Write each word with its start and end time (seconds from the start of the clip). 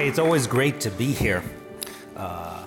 Hey, 0.00 0.08
it's 0.08 0.18
always 0.18 0.46
great 0.46 0.80
to 0.80 0.90
be 0.90 1.12
here. 1.12 1.42
Uh, 2.16 2.64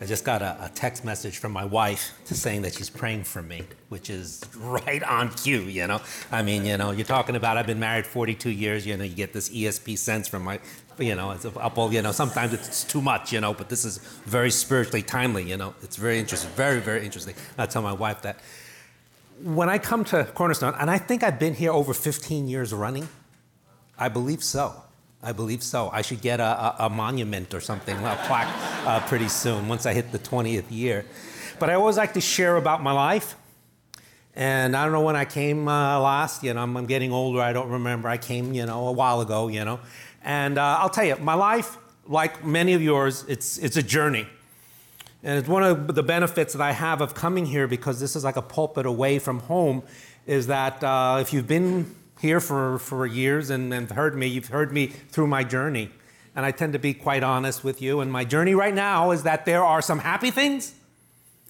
I 0.00 0.06
just 0.06 0.24
got 0.24 0.42
a, 0.42 0.56
a, 0.60 0.68
text 0.74 1.04
message 1.04 1.38
from 1.38 1.52
my 1.52 1.64
wife 1.64 2.18
saying 2.24 2.62
that 2.62 2.74
she's 2.74 2.90
praying 2.90 3.22
for 3.22 3.42
me, 3.42 3.62
which 3.90 4.10
is 4.10 4.42
right 4.56 5.00
on 5.04 5.30
cue, 5.30 5.60
you 5.60 5.86
know? 5.86 6.00
I 6.32 6.42
mean, 6.42 6.66
you 6.66 6.76
know, 6.76 6.90
you're 6.90 7.06
talking 7.06 7.36
about 7.36 7.56
I've 7.56 7.68
been 7.68 7.78
married 7.78 8.06
42 8.06 8.50
years, 8.50 8.84
you 8.84 8.96
know, 8.96 9.04
you 9.04 9.14
get 9.14 9.32
this 9.32 9.50
ESP 9.50 9.96
sense 9.98 10.26
from 10.26 10.42
my, 10.42 10.58
you 10.98 11.14
know, 11.14 11.30
it's 11.30 11.44
up 11.44 11.78
all, 11.78 11.94
you 11.94 12.02
know, 12.02 12.10
sometimes 12.10 12.52
it's 12.52 12.82
too 12.82 13.00
much, 13.00 13.32
you 13.32 13.40
know, 13.40 13.54
but 13.54 13.68
this 13.68 13.84
is 13.84 13.98
very 14.24 14.50
spiritually 14.50 15.02
timely, 15.02 15.48
you 15.48 15.56
know? 15.56 15.76
It's 15.80 15.94
very 15.94 16.18
interesting, 16.18 16.50
very, 16.56 16.80
very 16.80 17.04
interesting. 17.04 17.36
I 17.56 17.66
tell 17.66 17.82
my 17.82 17.92
wife 17.92 18.22
that. 18.22 18.40
When 19.44 19.68
I 19.68 19.78
come 19.78 20.02
to 20.06 20.24
Cornerstone, 20.34 20.74
and 20.80 20.90
I 20.90 20.98
think 20.98 21.22
I've 21.22 21.38
been 21.38 21.54
here 21.54 21.70
over 21.70 21.94
15 21.94 22.48
years 22.48 22.74
running, 22.74 23.06
I 23.96 24.08
believe 24.08 24.42
so. 24.42 24.82
I 25.24 25.32
believe 25.32 25.62
so. 25.62 25.88
I 25.90 26.02
should 26.02 26.20
get 26.20 26.38
a, 26.38 26.44
a, 26.44 26.76
a 26.80 26.90
monument 26.90 27.54
or 27.54 27.60
something, 27.60 27.96
a 27.96 28.18
plaque 28.26 28.54
uh, 28.86 29.00
pretty 29.06 29.28
soon 29.28 29.68
once 29.68 29.86
I 29.86 29.94
hit 29.94 30.12
the 30.12 30.18
20th 30.18 30.66
year. 30.68 31.06
But 31.58 31.70
I 31.70 31.74
always 31.74 31.96
like 31.96 32.12
to 32.14 32.20
share 32.20 32.56
about 32.56 32.82
my 32.82 32.92
life. 32.92 33.34
And 34.36 34.76
I 34.76 34.84
don't 34.84 34.92
know 34.92 35.00
when 35.00 35.16
I 35.16 35.24
came 35.24 35.66
uh, 35.66 35.98
last, 35.98 36.42
you 36.42 36.52
know, 36.52 36.62
I'm, 36.62 36.76
I'm, 36.76 36.86
getting 36.86 37.10
older, 37.10 37.40
I 37.40 37.54
don't 37.54 37.70
remember. 37.70 38.08
I 38.08 38.18
came, 38.18 38.52
you 38.52 38.66
know, 38.66 38.88
a 38.88 38.92
while 38.92 39.22
ago, 39.22 39.48
you 39.48 39.64
know. 39.64 39.80
And 40.22 40.58
uh, 40.58 40.78
I'll 40.80 40.90
tell 40.90 41.04
you, 41.04 41.16
my 41.16 41.34
life, 41.34 41.78
like 42.06 42.44
many 42.44 42.74
of 42.74 42.82
yours, 42.82 43.24
it's, 43.26 43.56
it's 43.58 43.76
a 43.76 43.82
journey. 43.82 44.26
And 45.22 45.38
it's 45.38 45.48
one 45.48 45.62
of 45.62 45.94
the 45.94 46.02
benefits 46.02 46.52
that 46.52 46.62
I 46.62 46.72
have 46.72 47.00
of 47.00 47.14
coming 47.14 47.46
here 47.46 47.66
because 47.66 47.98
this 47.98 48.14
is 48.14 48.24
like 48.24 48.36
a 48.36 48.42
pulpit 48.42 48.84
away 48.84 49.18
from 49.18 49.38
home, 49.38 49.84
is 50.26 50.48
that 50.48 50.84
uh, 50.84 51.18
if 51.20 51.32
you've 51.32 51.46
been 51.46 51.94
here 52.24 52.40
for, 52.40 52.78
for 52.78 53.06
years 53.06 53.50
and, 53.50 53.72
and 53.74 53.90
heard 53.90 54.16
me. 54.16 54.26
You've 54.26 54.48
heard 54.48 54.72
me 54.72 54.86
through 54.86 55.26
my 55.26 55.44
journey. 55.44 55.90
And 56.34 56.46
I 56.46 56.52
tend 56.52 56.72
to 56.72 56.78
be 56.78 56.94
quite 56.94 57.22
honest 57.22 57.62
with 57.62 57.82
you. 57.82 58.00
And 58.00 58.10
my 58.10 58.24
journey 58.24 58.54
right 58.54 58.74
now 58.74 59.10
is 59.10 59.24
that 59.24 59.44
there 59.44 59.62
are 59.62 59.82
some 59.82 59.98
happy 59.98 60.30
things, 60.30 60.72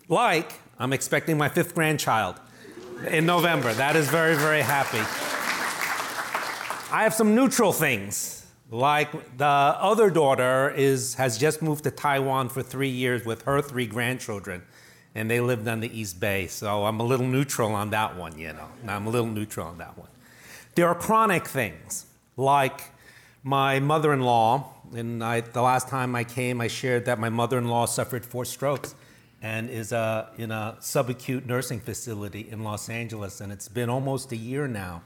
like 0.09 0.53
I'm 0.77 0.93
expecting 0.93 1.39
my 1.39 1.49
fifth 1.49 1.77
grandchild 1.77 2.41
in 3.09 3.25
November. 3.25 3.73
That 3.73 3.95
is 3.95 4.09
very, 4.09 4.35
very 4.35 4.63
happy. 4.63 4.99
I 6.93 7.05
have 7.05 7.15
some 7.15 7.37
neutral 7.37 7.73
things, 7.73 8.45
like 8.71 9.11
the 9.39 9.45
other 9.47 10.11
daughter 10.11 10.71
is, 10.71 11.15
has 11.15 11.39
just 11.39 11.63
moved 11.63 11.85
to 11.85 11.93
Taiwan 11.93 12.49
for 12.49 12.63
three 12.65 12.89
years 12.89 13.25
with 13.25 13.43
her 13.43 13.63
three 13.63 13.87
grandchildren, 13.87 14.63
and 15.15 15.31
they 15.31 15.41
lived 15.41 15.69
on 15.69 15.79
the 15.81 16.01
East 16.01 16.19
Bay. 16.19 16.49
So 16.49 16.85
I'm 16.85 16.99
a 16.99 17.05
little 17.05 17.27
neutral 17.27 17.73
on 17.75 17.91
that 17.91 18.17
one, 18.17 18.37
you 18.39 18.53
know. 18.53 18.69
I'm 18.89 19.07
a 19.07 19.11
little 19.11 19.29
neutral 19.29 19.69
on 19.69 19.79
that 19.79 19.97
one. 19.97 20.09
There 20.75 20.89
are 20.89 20.95
chronic 20.95 21.47
things, 21.47 22.07
like 22.37 22.81
my 23.45 23.79
mother 23.79 24.13
in 24.13 24.21
law. 24.21 24.73
And 24.93 25.23
I, 25.23 25.41
the 25.41 25.63
last 25.63 25.89
time 25.89 26.17
I 26.17 26.25
came, 26.25 26.61
I 26.61 26.67
shared 26.67 27.05
that 27.05 27.19
my 27.19 27.29
mother 27.29 27.59
in 27.59 27.69
law 27.69 27.87
suffered 27.87 28.27
four 28.27 28.45
strokes 28.45 28.95
and 29.41 29.69
is 29.69 29.93
uh, 29.93 30.29
in 30.39 30.51
a 30.51 30.77
subacute 30.81 31.47
nursing 31.47 31.79
facility 31.79 32.49
in 32.51 32.65
Los 32.65 32.89
Angeles. 32.89 33.41
And 33.41 33.53
it's 33.53 33.69
been 33.69 33.91
almost 33.91 34.33
a 34.33 34.37
year 34.37 34.67
now. 34.67 35.03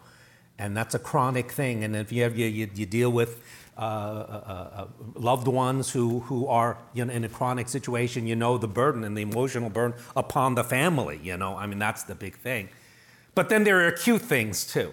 And 0.59 0.77
that's 0.77 0.95
a 0.95 0.99
chronic 0.99 1.53
thing. 1.53 1.85
And 1.85 1.95
if 1.95 2.13
you, 2.13 2.23
have, 2.23 2.37
you, 2.37 2.47
you, 2.47 2.87
deal 2.87 3.11
with 3.11 3.43
uh, 3.77 3.81
uh, 3.81 4.71
uh, 4.75 4.87
loved 5.15 5.47
ones 5.47 5.91
who, 5.91 6.21
who 6.21 6.47
are 6.47 6.79
you 6.95 7.05
know, 7.05 7.13
in 7.13 7.25
a 7.25 7.29
chronic 7.29 7.69
situation, 7.69 8.27
you 8.27 8.35
know 8.35 8.59
the 8.59 8.69
burden 8.69 9.05
and 9.05 9.17
the 9.17 9.23
emotional 9.23 9.71
burden 9.71 9.99
upon 10.17 10.55
the 10.55 10.65
family. 10.65 11.21
You 11.23 11.37
know, 11.37 11.57
I 11.57 11.67
mean, 11.67 11.79
that's 11.79 12.05
the 12.05 12.15
big 12.15 12.37
thing. 12.37 12.71
But 13.35 13.49
then 13.51 13.65
there 13.65 13.79
are 13.81 13.87
acute 13.87 14.23
things 14.23 14.65
too. 14.65 14.93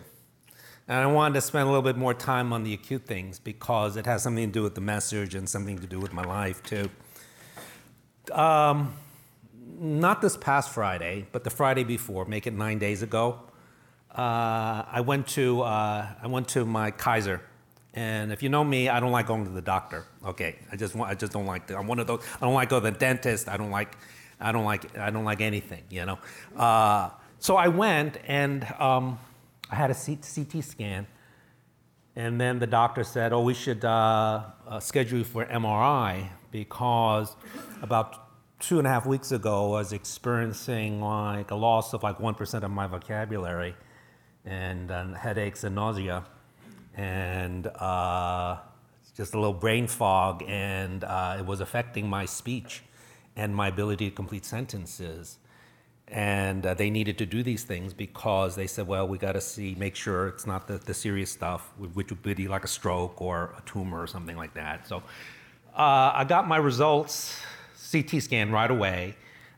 And 0.88 1.00
I 1.00 1.08
wanted 1.08 1.34
to 1.36 1.42
spend 1.42 1.64
a 1.64 1.66
little 1.66 1.82
bit 1.82 1.98
more 1.98 2.14
time 2.14 2.54
on 2.54 2.64
the 2.64 2.74
acute 2.74 3.06
things 3.06 3.40
because 3.40 3.98
it 3.98 4.06
has 4.06 4.22
something 4.22 4.46
to 4.46 4.52
do 4.52 4.62
with 4.62 4.76
the 4.76 4.82
message 4.82 5.34
and 5.34 5.50
something 5.50 5.80
to 5.80 5.88
do 5.88 6.00
with 6.00 6.14
my 6.14 6.24
life 6.24 6.62
too. 6.62 6.90
Um, 8.32 8.94
not 9.80 10.22
this 10.22 10.38
past 10.38 10.72
Friday, 10.72 11.26
but 11.32 11.44
the 11.44 11.50
Friday 11.50 11.84
before, 11.84 12.26
make 12.26 12.46
it 12.46 12.54
nine 12.54 12.78
days 12.78 13.02
ago. 13.02 13.40
Uh, 14.12 14.86
I 14.88 15.02
went 15.02 15.28
to 15.30 15.62
uh, 15.62 16.08
I 16.22 16.28
went 16.28 16.48
to 16.50 16.66
my 16.66 16.92
Kaiser, 16.92 17.42
and 17.94 18.32
if 18.32 18.42
you 18.42 18.50
know 18.50 18.64
me, 18.64 18.88
I 18.88 19.00
don't 19.00 19.12
like 19.12 19.28
going 19.28 19.44
to 19.44 19.52
the 19.52 19.62
doctor. 19.62 20.06
Okay, 20.24 20.56
I 20.72 20.76
just 20.78 20.96
I 20.96 21.16
just 21.16 21.34
don't 21.34 21.46
like. 21.46 21.68
The, 21.68 21.78
I'm 21.78 21.88
one 21.88 22.00
of 22.00 22.08
those. 22.08 22.24
I 22.40 22.46
don't 22.46 22.54
like 22.54 22.70
going 22.70 22.84
to 22.84 22.92
the 22.92 22.98
dentist. 22.98 23.50
I 23.50 23.58
don't 23.58 23.72
like 23.72 23.98
I 24.40 24.52
don't 24.52 24.64
like 24.64 24.98
I 24.98 25.10
don't 25.10 25.26
like 25.26 25.42
anything. 25.42 25.84
You 25.90 26.06
know. 26.06 26.20
Uh, 26.56 27.10
so 27.40 27.58
I 27.58 27.70
went 27.70 28.18
and. 28.28 28.64
Um, 28.80 29.18
I 29.70 29.76
had 29.76 29.90
a 29.90 29.96
CT 29.96 30.64
scan, 30.64 31.08
and 32.16 32.40
then 32.40 32.60
the 32.60 32.68
doctor 32.68 33.04
said, 33.04 33.34
"Oh, 33.34 33.42
we 33.42 33.54
should 33.54 33.84
uh, 33.84 34.44
uh, 34.68 34.80
schedule 34.80 35.20
you 35.20 35.24
for 35.24 35.46
MRI 35.46 36.30
because 36.52 37.36
about 37.82 38.60
two 38.60 38.78
and 38.78 38.88
a 38.88 38.90
half 38.90 39.06
weeks 39.06 39.32
ago, 39.32 39.74
I 39.74 39.80
was 39.80 39.94
experiencing 39.94 41.02
like 41.02 41.52
a 41.52 41.56
loss 41.56 41.94
of 41.94 42.04
like 42.04 42.20
one 42.20 42.36
percent 42.36 42.64
of 42.64 42.72
my 42.72 42.86
vocabulary, 42.86 43.76
and 44.46 44.92
headaches 45.16 45.64
and 45.64 45.76
nausea, 45.76 46.26
and 46.96 47.66
uh, 47.68 48.58
just 49.16 49.34
a 49.34 49.40
little 49.40 49.54
brain 49.54 49.88
fog, 49.88 50.44
and 50.48 51.04
uh, 51.04 51.38
it 51.40 51.46
was 51.46 51.60
affecting 51.60 52.08
my 52.08 52.26
speech 52.26 52.84
and 53.36 53.56
my 53.56 53.68
ability 53.70 54.10
to 54.10 54.16
complete 54.16 54.46
sentences." 54.46 55.40
And 56.08 56.66
uh, 56.66 56.74
they 56.76 56.90
needed 56.90 57.18
to 57.18 57.26
do 57.26 57.42
these 57.42 57.64
things 57.64 57.94
because 57.94 58.56
they 58.56 58.68
said, 58.68 58.88
well, 58.88 59.08
we 59.08 59.18
got 59.18 59.32
to 59.32 59.42
see, 59.42 59.76
make 59.76 59.96
sure 59.96 60.28
it's 60.28 60.46
not 60.46 60.68
the, 60.68 60.78
the 60.78 60.94
serious 60.94 61.32
stuff, 61.32 61.72
which 61.94 62.10
would 62.10 62.22
be 62.22 62.48
like 62.48 62.64
a 62.64 62.68
stroke 62.68 63.22
or 63.22 63.56
a 63.58 63.62
tumor 63.66 64.02
or 64.02 64.08
something 64.08 64.38
like 64.38 64.54
that. 64.54 64.88
So 64.88 64.98
uh, 65.76 66.12
I 66.14 66.24
got 66.24 66.48
my 66.48 66.58
results, 66.58 67.40
CT 67.92 68.22
scan 68.22 68.52
right 68.52 68.70
away. 68.70 69.16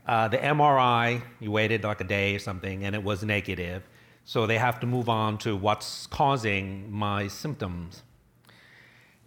Uh, 0.08 0.30
the 0.30 0.38
MRI, 0.38 1.22
you 1.42 1.52
waited 1.52 1.84
like 1.84 2.00
a 2.00 2.06
day 2.06 2.34
or 2.34 2.40
something, 2.40 2.86
and 2.86 2.96
it 2.96 3.04
was 3.04 3.24
negative. 3.24 3.84
So 4.24 4.48
they 4.48 4.58
have 4.58 4.80
to 4.80 4.88
move 4.88 5.10
on 5.10 5.38
to 5.40 5.56
what's 5.56 6.08
causing 6.08 6.90
my 6.90 7.28
symptoms. 7.28 8.04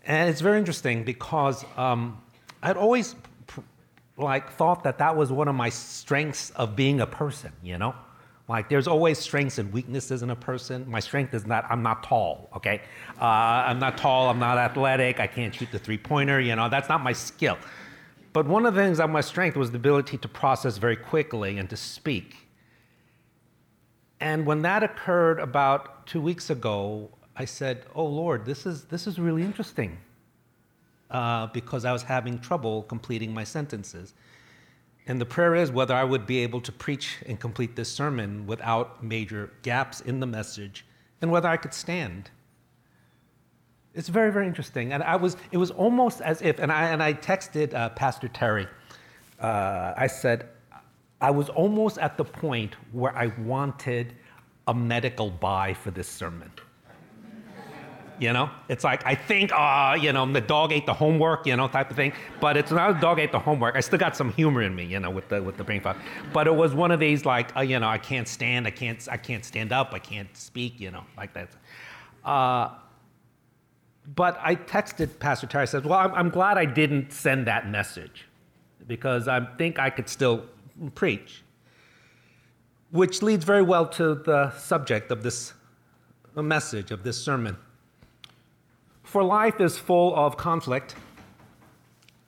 And 0.04 0.30
it's 0.30 0.40
very 0.40 0.58
interesting 0.58 1.04
because 1.04 1.64
um, 1.76 2.20
I'd 2.62 2.78
always 2.78 3.14
like 4.20 4.52
thought 4.52 4.84
that 4.84 4.98
that 4.98 5.16
was 5.16 5.32
one 5.32 5.48
of 5.48 5.54
my 5.54 5.68
strengths 5.68 6.50
of 6.50 6.76
being 6.76 7.00
a 7.00 7.06
person, 7.06 7.52
you 7.62 7.78
know? 7.78 7.94
Like 8.48 8.68
there's 8.68 8.88
always 8.88 9.18
strengths 9.18 9.58
and 9.58 9.72
weaknesses 9.72 10.22
in 10.22 10.30
a 10.30 10.36
person. 10.36 10.88
My 10.90 11.00
strength 11.00 11.34
is 11.34 11.46
not 11.46 11.64
I'm 11.70 11.82
not 11.82 12.02
tall, 12.02 12.48
okay? 12.56 12.82
Uh, 13.20 13.24
I'm 13.24 13.78
not 13.78 13.96
tall, 13.96 14.28
I'm 14.28 14.38
not 14.38 14.58
athletic, 14.58 15.20
I 15.20 15.26
can't 15.26 15.54
shoot 15.54 15.70
the 15.70 15.78
three-pointer, 15.78 16.40
you 16.40 16.56
know, 16.56 16.68
that's 16.68 16.88
not 16.88 17.02
my 17.02 17.12
skill. 17.12 17.58
But 18.32 18.46
one 18.46 18.66
of 18.66 18.74
the 18.74 18.80
things 18.80 18.98
that 18.98 19.08
my 19.08 19.20
strength 19.20 19.56
was 19.56 19.70
the 19.70 19.76
ability 19.76 20.18
to 20.18 20.28
process 20.28 20.78
very 20.78 20.96
quickly 20.96 21.58
and 21.58 21.68
to 21.70 21.76
speak. 21.76 22.36
And 24.20 24.46
when 24.46 24.62
that 24.62 24.82
occurred 24.82 25.40
about 25.40 26.06
two 26.06 26.20
weeks 26.20 26.50
ago, 26.50 27.10
I 27.36 27.44
said, 27.44 27.86
Oh 27.94 28.04
Lord, 28.04 28.44
this 28.44 28.66
is, 28.66 28.84
this 28.84 29.06
is 29.06 29.18
really 29.18 29.42
interesting 29.42 29.98
uh, 31.10 31.46
because 31.48 31.84
I 31.84 31.92
was 31.92 32.02
having 32.02 32.38
trouble 32.38 32.82
completing 32.82 33.34
my 33.34 33.44
sentences. 33.44 34.14
And 35.06 35.20
the 35.20 35.26
prayer 35.26 35.54
is 35.54 35.72
whether 35.72 35.94
I 35.94 36.04
would 36.04 36.26
be 36.26 36.38
able 36.38 36.60
to 36.60 36.72
preach 36.72 37.18
and 37.26 37.40
complete 37.40 37.74
this 37.74 37.92
sermon 37.92 38.46
without 38.46 39.02
major 39.02 39.52
gaps 39.62 40.00
in 40.00 40.20
the 40.20 40.26
message 40.26 40.86
and 41.20 41.30
whether 41.30 41.48
I 41.48 41.56
could 41.56 41.74
stand. 41.74 42.30
It's 43.94 44.08
very, 44.08 44.30
very 44.30 44.46
interesting. 44.46 44.92
And 44.92 45.02
I 45.02 45.16
was, 45.16 45.36
it 45.50 45.56
was 45.56 45.70
almost 45.72 46.20
as 46.20 46.42
if, 46.42 46.58
and 46.60 46.70
I, 46.70 46.90
and 46.90 47.02
I 47.02 47.14
texted 47.14 47.74
uh, 47.74 47.88
Pastor 47.90 48.28
Terry. 48.28 48.68
Uh, 49.40 49.94
I 49.96 50.06
said, 50.06 50.48
I 51.20 51.30
was 51.30 51.48
almost 51.48 51.98
at 51.98 52.16
the 52.16 52.24
point 52.24 52.76
where 52.92 53.14
I 53.16 53.32
wanted 53.38 54.14
a 54.68 54.74
medical 54.74 55.30
bye 55.30 55.74
for 55.74 55.90
this 55.90 56.08
sermon. 56.08 56.50
You 58.20 58.34
know, 58.34 58.50
it's 58.68 58.84
like 58.84 59.04
I 59.06 59.14
think, 59.14 59.50
ah, 59.54 59.92
uh, 59.92 59.94
you 59.94 60.12
know, 60.12 60.30
the 60.30 60.42
dog 60.42 60.72
ate 60.72 60.84
the 60.84 60.92
homework, 60.92 61.46
you 61.46 61.56
know, 61.56 61.68
type 61.68 61.88
of 61.90 61.96
thing. 61.96 62.12
But 62.38 62.58
it's 62.58 62.70
not 62.70 62.98
a 62.98 63.00
dog 63.00 63.18
ate 63.18 63.32
the 63.32 63.38
homework. 63.38 63.76
I 63.76 63.80
still 63.80 63.98
got 63.98 64.14
some 64.14 64.30
humor 64.34 64.60
in 64.60 64.74
me, 64.74 64.84
you 64.84 65.00
know, 65.00 65.08
with 65.08 65.30
the 65.30 65.42
with 65.42 65.56
the 65.56 65.64
brain 65.64 65.80
fog. 65.80 65.96
But 66.34 66.46
it 66.46 66.54
was 66.54 66.74
one 66.74 66.90
of 66.90 67.00
these 67.00 67.24
like, 67.24 67.56
uh, 67.56 67.62
you 67.62 67.80
know, 67.80 67.88
I 67.88 67.96
can't 67.96 68.28
stand, 68.28 68.66
I 68.66 68.72
can't, 68.72 69.08
I 69.10 69.16
can't 69.16 69.42
stand 69.42 69.72
up, 69.72 69.94
I 69.94 69.98
can't 69.98 70.36
speak, 70.36 70.78
you 70.78 70.90
know, 70.90 71.04
like 71.16 71.32
that. 71.32 71.48
Uh, 72.22 72.74
but 74.14 74.38
I 74.42 74.54
texted 74.54 75.18
Pastor 75.18 75.46
Terry. 75.46 75.66
Said, 75.66 75.86
well, 75.86 75.98
I'm, 75.98 76.14
I'm 76.14 76.28
glad 76.28 76.58
I 76.58 76.66
didn't 76.66 77.14
send 77.14 77.46
that 77.46 77.70
message 77.70 78.26
because 78.86 79.28
I 79.28 79.46
think 79.56 79.78
I 79.78 79.88
could 79.88 80.10
still 80.10 80.44
preach. 80.94 81.42
Which 82.90 83.22
leads 83.22 83.46
very 83.46 83.62
well 83.62 83.86
to 83.88 84.14
the 84.14 84.50
subject 84.58 85.10
of 85.10 85.22
this 85.22 85.54
message 86.34 86.90
of 86.90 87.02
this 87.02 87.22
sermon. 87.22 87.56
For 89.10 89.24
life 89.24 89.60
is 89.60 89.76
full 89.76 90.14
of 90.14 90.36
conflict. 90.36 90.94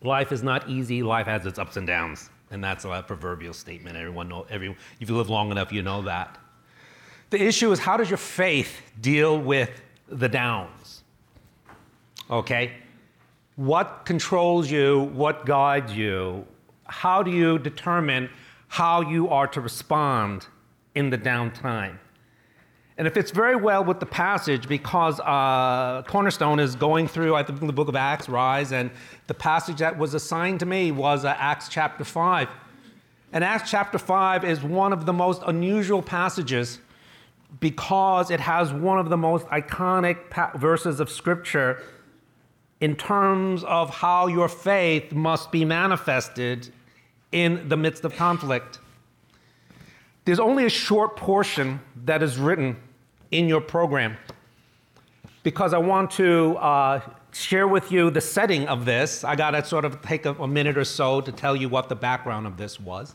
Life 0.03 0.33
is 0.33 0.43
not 0.43 0.69
easy. 0.69 1.03
Life 1.03 1.27
has 1.27 1.47
its 1.47 1.59
ups 1.59 1.77
and 1.77 1.87
downs. 1.87 2.29
And 2.51 2.63
that's 2.63 2.85
a 2.85 3.05
proverbial 3.07 3.55
statement. 3.55 3.97
Everyone 3.97 4.29
know, 4.29 4.47
every, 4.51 4.77
if 5.01 5.09
you 5.09 5.17
live 5.17 5.31
long 5.31 5.51
enough, 5.51 5.73
you 5.73 5.83
know 5.83 6.03
that. 6.03 6.39
The 7.31 7.41
issue 7.41 7.71
is 7.73 7.79
how 7.79 7.97
does 7.97 8.11
your 8.11 8.19
faith 8.19 8.83
deal 9.01 9.39
with 9.39 9.71
the 10.09 10.29
downs? 10.29 11.05
Okay? 12.31 12.73
what 13.57 14.03
controls 14.05 14.71
you, 14.71 15.11
what 15.15 15.45
guides 15.45 15.93
you, 15.93 16.47
how 16.87 17.23
do 17.23 17.31
you 17.31 17.59
determine 17.59 18.29
how 18.69 19.03
you 19.03 19.29
are 19.29 19.47
to 19.47 19.61
respond 19.61 20.47
in 20.95 21.11
the 21.11 21.19
downtime? 21.19 21.99
And 22.99 23.07
it 23.07 23.15
fits 23.15 23.31
very 23.31 23.57
well 23.57 23.83
with 23.85 24.01
the 24.01 24.07
passage 24.07 24.69
because 24.69 25.19
uh, 25.21 26.03
Cornerstone 26.07 26.61
is 26.61 26.77
going 26.77 27.09
through, 27.09 27.35
I 27.35 27.43
think, 27.43 27.61
the 27.61 27.73
book 27.73 27.89
of 27.89 27.97
Acts, 27.97 28.29
Rise, 28.29 28.73
and 28.73 28.91
the 29.29 29.35
passage 29.35 29.79
that 29.79 29.97
was 29.97 30.13
assigned 30.13 30.61
to 30.61 30.67
me 30.67 30.93
was 30.93 31.25
uh, 31.25 31.35
Acts 31.39 31.69
chapter 31.69 32.05
5. 32.05 32.49
And 33.33 33.43
Acts 33.43 33.71
chapter 33.71 33.99
5 33.99 34.45
is 34.45 34.63
one 34.63 34.93
of 34.93 35.07
the 35.07 35.13
most 35.13 35.43
unusual 35.47 36.03
passages 36.03 36.81
because 37.61 38.31
it 38.31 38.41
has 38.41 38.73
one 38.73 38.99
of 38.99 39.09
the 39.09 39.17
most 39.17 39.47
iconic 39.47 40.31
pa- 40.31 40.53
verses 40.57 41.01
of 41.01 41.11
Scripture 41.11 41.83
in 42.81 42.97
terms 42.97 43.65
of 43.65 43.91
how 43.91 44.27
your 44.27 44.49
faith 44.49 45.13
must 45.13 45.51
be 45.51 45.65
manifested 45.65 46.71
in 47.31 47.69
the 47.69 47.77
midst 47.77 48.05
of 48.05 48.15
conflict. 48.17 48.81
There's 50.25 50.41
only 50.41 50.67
a 50.67 50.71
short 50.71 51.17
portion 51.17 51.81
that 52.05 52.23
is 52.23 52.39
written 52.39 52.77
in 53.31 53.49
your 53.49 53.61
program 53.61 54.17
because 55.43 55.75
I 55.75 55.79
want 55.79 56.13
to 56.13 56.57
uh, 56.59 57.01
share 57.33 57.67
with 57.67 57.91
you 57.91 58.11
the 58.11 58.21
setting 58.21 58.69
of 58.69 58.85
this. 58.85 59.25
I 59.25 59.35
got 59.35 59.53
to 59.53 59.65
sort 59.65 59.85
of 59.85 60.01
take 60.03 60.27
a, 60.27 60.35
a 60.35 60.47
minute 60.47 60.79
or 60.79 60.85
so 60.85 61.21
to 61.21 61.33
tell 61.33 61.57
you 61.57 61.69
what 61.69 61.89
the 61.89 61.97
background 61.97 62.47
of 62.47 62.57
this 62.57 62.79
was. 62.79 63.15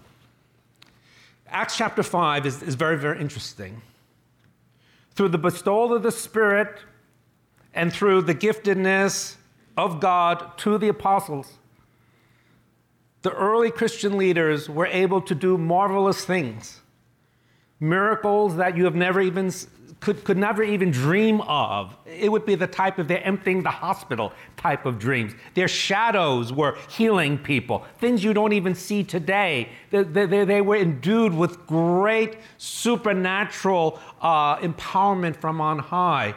Acts 1.50 1.77
chapter 1.77 2.04
5 2.04 2.45
is, 2.45 2.62
is 2.62 2.75
very, 2.75 2.98
very 2.98 3.21
interesting. 3.21 3.81
Through 5.15 5.30
the 5.30 5.38
bestowal 5.38 5.94
of 5.94 6.04
the 6.04 6.12
Spirit 6.12 6.80
and 7.74 7.94
through 7.94 8.24
the 8.24 8.36
giftedness 8.36 9.36
of 9.77 10.00
God 10.00 10.57
to 10.57 10.77
the 10.77 10.89
apostles, 10.89 11.54
the 13.21 13.31
early 13.31 13.71
Christian 13.71 14.18
leaders 14.18 14.69
were 14.69 14.88
able 14.88 15.21
to 15.21 15.33
do 15.33 15.57
marvelous 15.57 16.25
things, 16.25 16.81
miracles 17.79 18.56
that 18.57 18.75
you 18.75 18.85
have 18.85 18.95
never 18.95 19.21
even 19.21 19.51
could, 20.00 20.24
could 20.24 20.38
never 20.38 20.63
even 20.63 20.91
dream 20.91 21.41
of. 21.41 21.97
It 22.06 22.31
would 22.31 22.45
be 22.45 22.56
the 22.56 22.68
type 22.68 23.00
of 23.00 23.07
they're 23.07 23.24
emptying 23.24 23.63
the 23.63 23.71
hospital 23.71 24.31
type 24.56 24.85
of 24.85 25.00
dreams. 25.00 25.33
Their 25.56 25.68
shadows 25.68 26.53
were 26.53 26.77
healing 26.89 27.38
people, 27.38 27.85
things 28.00 28.24
you 28.24 28.33
don't 28.33 28.53
even 28.53 28.75
see 28.75 29.03
today. 29.03 29.69
They, 29.89 30.03
they, 30.03 30.45
they 30.45 30.62
were 30.62 30.75
endued 30.75 31.33
with 31.33 31.65
great 31.65 32.38
supernatural 32.57 34.00
uh, 34.21 34.57
empowerment 34.57 35.35
from 35.35 35.62
on 35.62 35.80
high. 35.80 36.35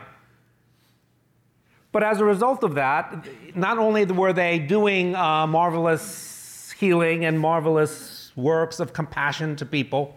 But 1.92 2.04
as 2.04 2.20
a 2.20 2.24
result 2.24 2.62
of 2.62 2.76
that, 2.76 3.26
not 3.56 3.78
only 3.78 4.04
were 4.04 4.32
they 4.32 4.58
doing 4.60 5.16
uh, 5.16 5.46
marvelous 5.46 6.72
healing 6.78 7.24
and 7.24 7.38
marvelous 7.38 8.32
works 8.36 8.80
of 8.80 8.92
compassion 8.92 9.56
to 9.56 9.66
people, 9.66 10.16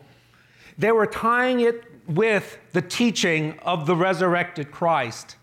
they 0.77 0.91
were 0.91 1.07
tying 1.07 1.61
it 1.61 1.83
with 2.07 2.57
the 2.73 2.81
teaching 2.81 3.57
of 3.59 3.85
the 3.85 3.95
resurrected 3.95 4.71
Christ. 4.71 5.37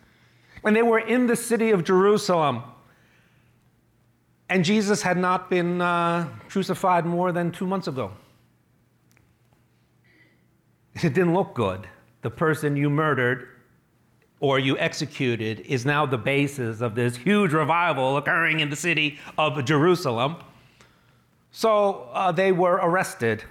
When 0.62 0.74
they 0.74 0.82
were 0.82 0.98
in 0.98 1.26
the 1.26 1.36
city 1.36 1.70
of 1.70 1.84
Jerusalem, 1.84 2.62
and 4.48 4.64
Jesus 4.64 5.00
had 5.00 5.16
not 5.16 5.48
been 5.48 5.80
uh, 5.80 6.28
crucified 6.48 7.06
more 7.06 7.32
than 7.32 7.52
two 7.52 7.66
months 7.66 7.86
ago. 7.86 8.12
It 10.96 11.14
didn't 11.14 11.34
look 11.34 11.54
good. 11.54 11.86
The 12.22 12.30
person 12.30 12.76
you 12.76 12.90
murdered 12.90 13.48
or 14.40 14.58
you 14.58 14.76
executed 14.78 15.60
is 15.60 15.86
now 15.86 16.04
the 16.04 16.18
basis 16.18 16.80
of 16.80 16.94
this 16.94 17.16
huge 17.16 17.52
revival 17.52 18.16
occurring 18.16 18.60
in 18.60 18.70
the 18.70 18.76
city 18.76 19.18
of 19.38 19.64
Jerusalem. 19.64 20.36
So 21.52 22.08
uh, 22.12 22.32
they 22.32 22.52
were 22.52 22.80
arrested, 22.82 23.44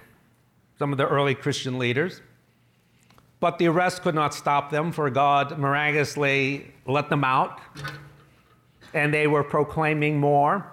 some 0.80 0.92
of 0.92 0.96
the 0.96 1.06
early 1.06 1.34
Christian 1.34 1.78
leaders. 1.78 2.22
But 3.38 3.58
the 3.58 3.66
arrest 3.66 4.00
could 4.00 4.14
not 4.14 4.32
stop 4.32 4.70
them, 4.70 4.92
for 4.92 5.10
God 5.10 5.58
miraculously 5.58 6.72
let 6.86 7.10
them 7.10 7.22
out. 7.22 7.60
And 8.94 9.12
they 9.12 9.26
were 9.26 9.44
proclaiming 9.44 10.18
more. 10.18 10.66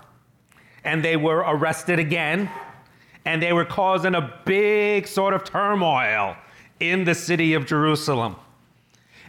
And 0.86 1.04
they 1.04 1.18
were 1.18 1.40
arrested 1.40 2.00
again. 2.00 2.50
And 3.26 3.44
they 3.44 3.52
were 3.52 3.66
causing 3.66 4.16
a 4.16 4.40
big 4.46 5.08
sort 5.08 5.34
of 5.34 5.44
turmoil 5.44 6.38
in 6.80 7.04
the 7.04 7.14
city 7.14 7.54
of 7.54 7.66
Jerusalem. 7.66 8.38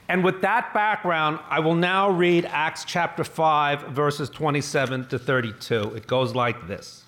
And 0.08 0.22
with 0.22 0.42
that 0.42 0.72
background, 0.72 1.40
I 1.50 1.58
will 1.58 1.74
now 1.74 2.08
read 2.08 2.44
Acts 2.44 2.84
chapter 2.84 3.24
5, 3.24 3.88
verses 3.88 4.30
27 4.30 5.08
to 5.08 5.18
32. 5.18 5.94
It 5.96 6.06
goes 6.06 6.36
like 6.36 6.68
this 6.68 7.02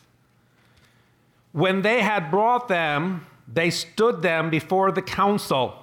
When 1.52 1.82
they 1.82 2.00
had 2.00 2.32
brought 2.32 2.66
them, 2.66 3.26
they 3.52 3.70
stood 3.70 4.22
them 4.22 4.50
before 4.50 4.92
the 4.92 5.02
council 5.02 5.80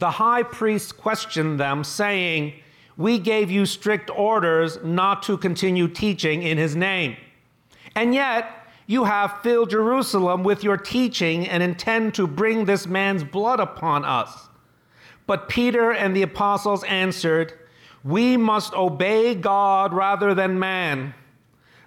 the 0.00 0.12
high 0.12 0.42
priest 0.42 0.96
questioned 0.96 1.60
them, 1.60 1.84
saying, 1.84 2.54
We 2.96 3.18
gave 3.18 3.50
you 3.50 3.66
strict 3.66 4.10
orders 4.10 4.78
not 4.82 5.22
to 5.24 5.36
continue 5.36 5.88
teaching 5.88 6.42
in 6.42 6.56
his 6.56 6.74
name. 6.74 7.16
And 7.94 8.14
yet, 8.14 8.66
you 8.86 9.04
have 9.04 9.42
filled 9.42 9.70
Jerusalem 9.70 10.42
with 10.42 10.64
your 10.64 10.78
teaching 10.78 11.46
and 11.46 11.62
intend 11.62 12.14
to 12.14 12.26
bring 12.26 12.64
this 12.64 12.86
man's 12.86 13.22
blood 13.22 13.60
upon 13.60 14.06
us. 14.06 14.48
But 15.26 15.50
Peter 15.50 15.92
and 15.92 16.16
the 16.16 16.22
apostles 16.22 16.82
answered, 16.84 17.52
We 18.02 18.38
must 18.38 18.72
obey 18.72 19.34
God 19.34 19.92
rather 19.92 20.34
than 20.34 20.58
man. 20.58 21.14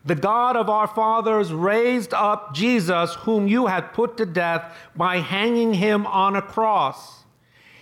The 0.05 0.15
God 0.15 0.57
of 0.57 0.69
our 0.69 0.87
fathers 0.87 1.53
raised 1.53 2.13
up 2.13 2.53
Jesus, 2.53 3.13
whom 3.15 3.47
you 3.47 3.67
had 3.67 3.93
put 3.93 4.17
to 4.17 4.25
death 4.25 4.75
by 4.95 5.19
hanging 5.19 5.73
him 5.75 6.05
on 6.07 6.35
a 6.35 6.41
cross. 6.41 7.23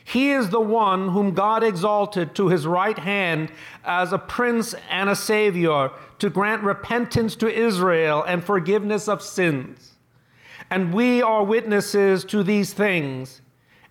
He 0.03 0.31
is 0.31 0.49
the 0.49 0.61
one 0.61 1.09
whom 1.09 1.33
God 1.33 1.63
exalted 1.63 2.35
to 2.35 2.49
his 2.49 2.67
right 2.67 2.97
hand 2.97 3.51
as 3.83 4.13
a 4.13 4.17
prince 4.17 4.75
and 4.89 5.09
a 5.09 5.15
savior 5.15 5.89
to 6.19 6.29
grant 6.29 6.63
repentance 6.63 7.35
to 7.37 7.51
Israel 7.51 8.23
and 8.23 8.43
forgiveness 8.43 9.07
of 9.07 9.21
sins. 9.21 9.93
And 10.69 10.93
we 10.93 11.21
are 11.21 11.43
witnesses 11.43 12.23
to 12.25 12.43
these 12.43 12.73
things, 12.73 13.41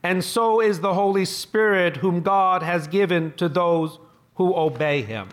and 0.03 0.23
so 0.23 0.61
is 0.61 0.81
the 0.81 0.95
Holy 0.95 1.25
Spirit, 1.25 1.97
whom 1.97 2.21
God 2.21 2.63
has 2.63 2.87
given 2.87 3.33
to 3.35 3.49
those 3.49 3.99
who 4.37 4.55
obey 4.55 5.03
him. 5.03 5.29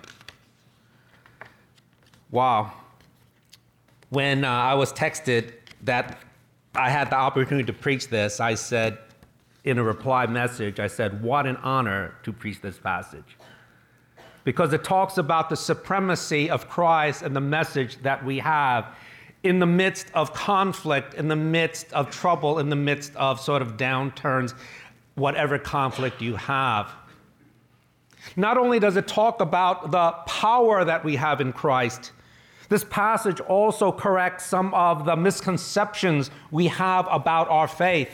Wow. 2.32 2.74
When 4.10 4.44
uh, 4.44 4.50
I 4.50 4.74
was 4.76 4.94
texted 4.94 5.54
that 5.84 6.20
I 6.76 6.90
had 6.90 7.10
the 7.10 7.16
opportunity 7.16 7.66
to 7.66 7.74
preach 7.74 8.08
this, 8.08 8.40
I 8.40 8.56
said, 8.56 8.98
in 9.64 9.78
a 9.78 9.84
reply 9.84 10.26
message, 10.28 10.80
I 10.80 10.88
said, 10.88 11.22
What 11.22 11.46
an 11.46 11.58
honor 11.58 12.16
to 12.24 12.32
preach 12.32 12.62
this 12.62 12.78
passage. 12.78 13.38
Because 14.44 14.72
it 14.72 14.84
talks 14.84 15.18
about 15.18 15.50
the 15.50 15.58
supremacy 15.58 16.50
of 16.50 16.70
Christ 16.70 17.22
and 17.22 17.36
the 17.36 17.42
message 17.42 17.98
that 18.04 18.24
we 18.24 18.40
have 18.40 18.96
in 19.44 19.60
the 19.60 19.66
midst 19.66 20.08
of 20.14 20.34
conflict, 20.34 21.16
in 21.16 21.28
the 21.28 21.36
midst 21.36 21.92
of 21.94 22.10
trouble, 22.10 22.60
in 22.60 22.70
the 22.70 22.76
midst 22.76 23.16
of 23.18 23.42
sort 23.42 23.62
of 23.62 23.76
downturns, 23.76 24.54
whatever 25.16 25.60
conflict 25.60 26.22
you 26.22 26.36
have. 26.36 26.92
Not 28.36 28.58
only 28.58 28.80
does 28.80 28.98
it 28.98 29.08
talk 29.08 29.42
about 29.42 29.92
the 29.92 30.12
power 30.28 30.86
that 30.86 31.04
we 31.04 31.16
have 31.16 31.42
in 31.42 31.52
Christ, 31.54 32.12
this 32.70 32.84
passage 32.84 33.40
also 33.42 33.92
corrects 33.92 34.46
some 34.46 34.74
of 34.74 35.06
the 35.06 35.16
misconceptions 35.16 36.30
we 36.52 36.68
have 36.68 37.08
about 37.10 37.50
our 37.50 37.68
faith. 37.68 38.10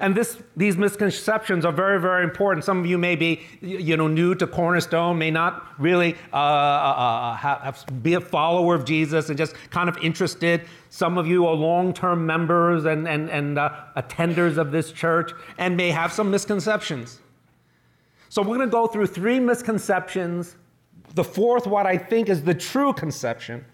And 0.00 0.16
this, 0.16 0.38
these 0.56 0.76
misconceptions 0.76 1.64
are 1.64 1.72
very, 1.72 2.00
very 2.00 2.24
important. 2.24 2.64
Some 2.64 2.80
of 2.80 2.86
you 2.86 2.98
may 2.98 3.14
be, 3.14 3.42
you 3.60 3.96
know, 3.96 4.08
new 4.08 4.34
to 4.34 4.46
Cornerstone, 4.46 5.18
may 5.18 5.30
not 5.30 5.66
really 5.78 6.16
uh, 6.32 6.36
uh, 6.36 6.38
uh 6.38 7.36
have, 7.36 7.60
have, 7.60 8.02
be 8.02 8.14
a 8.14 8.20
follower 8.20 8.74
of 8.74 8.84
Jesus 8.84 9.28
and 9.28 9.38
just 9.38 9.54
kind 9.70 9.88
of 9.88 9.96
interested. 9.98 10.62
Some 10.90 11.16
of 11.16 11.28
you 11.28 11.46
are 11.46 11.54
long-term 11.54 12.26
members 12.26 12.86
and, 12.86 13.06
and, 13.06 13.30
and 13.30 13.58
uh, 13.58 13.70
attenders 13.96 14.58
of 14.58 14.72
this 14.72 14.90
church 14.90 15.30
and 15.58 15.76
may 15.76 15.90
have 15.90 16.12
some 16.12 16.30
misconceptions. 16.30 17.20
So 18.28 18.42
we're 18.42 18.56
going 18.56 18.68
to 18.68 18.72
go 18.72 18.88
through 18.88 19.06
three 19.06 19.38
misconceptions. 19.38 20.56
The 21.14 21.22
fourth, 21.22 21.68
what 21.68 21.86
I 21.86 21.96
think 21.96 22.28
is 22.28 22.42
the 22.42 22.54
true 22.54 22.92
conception, 22.92 23.64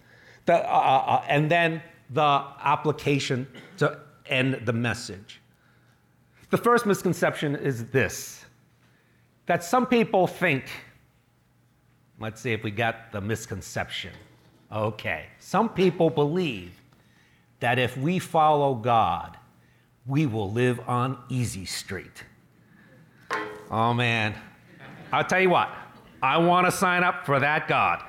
the, 0.47 0.55
uh, 0.55 0.59
uh, 1.07 1.25
and 1.29 1.51
then 1.51 1.83
the 2.11 2.45
application 2.63 3.47
to 3.79 3.99
end 4.27 4.63
the 4.65 4.73
message. 4.73 5.41
The 6.51 6.59
first 6.59 6.87
misconception 6.87 7.57
is 7.57 7.87
this 7.87 8.45
that 9.47 9.65
some 9.65 9.85
people 9.85 10.29
think, 10.29 10.65
let's 12.21 12.41
see 12.41 12.53
if 12.53 12.63
we 12.63 12.71
got 12.71 13.11
the 13.11 13.21
misconception. 13.21 14.13
Okay, 14.71 15.27
some 15.41 15.69
people 15.69 16.09
believe 16.09 16.81
that 17.59 17.79
if 17.79 17.97
we 17.97 18.21
follow 18.21 18.75
God, 18.75 19.37
we 20.07 20.27
will 20.27 20.53
live 20.53 20.81
on 20.89 21.19
easy 21.29 21.65
street. 21.65 22.25
Oh 23.71 23.93
man, 23.93 24.35
I'll 25.13 25.25
tell 25.25 25.41
you 25.41 25.51
what, 25.51 25.69
I 26.23 26.39
want 26.39 26.67
to 26.67 26.73
sign 26.73 27.03
up 27.03 27.27
for 27.27 27.41
that 27.41 27.67
God. 27.67 28.05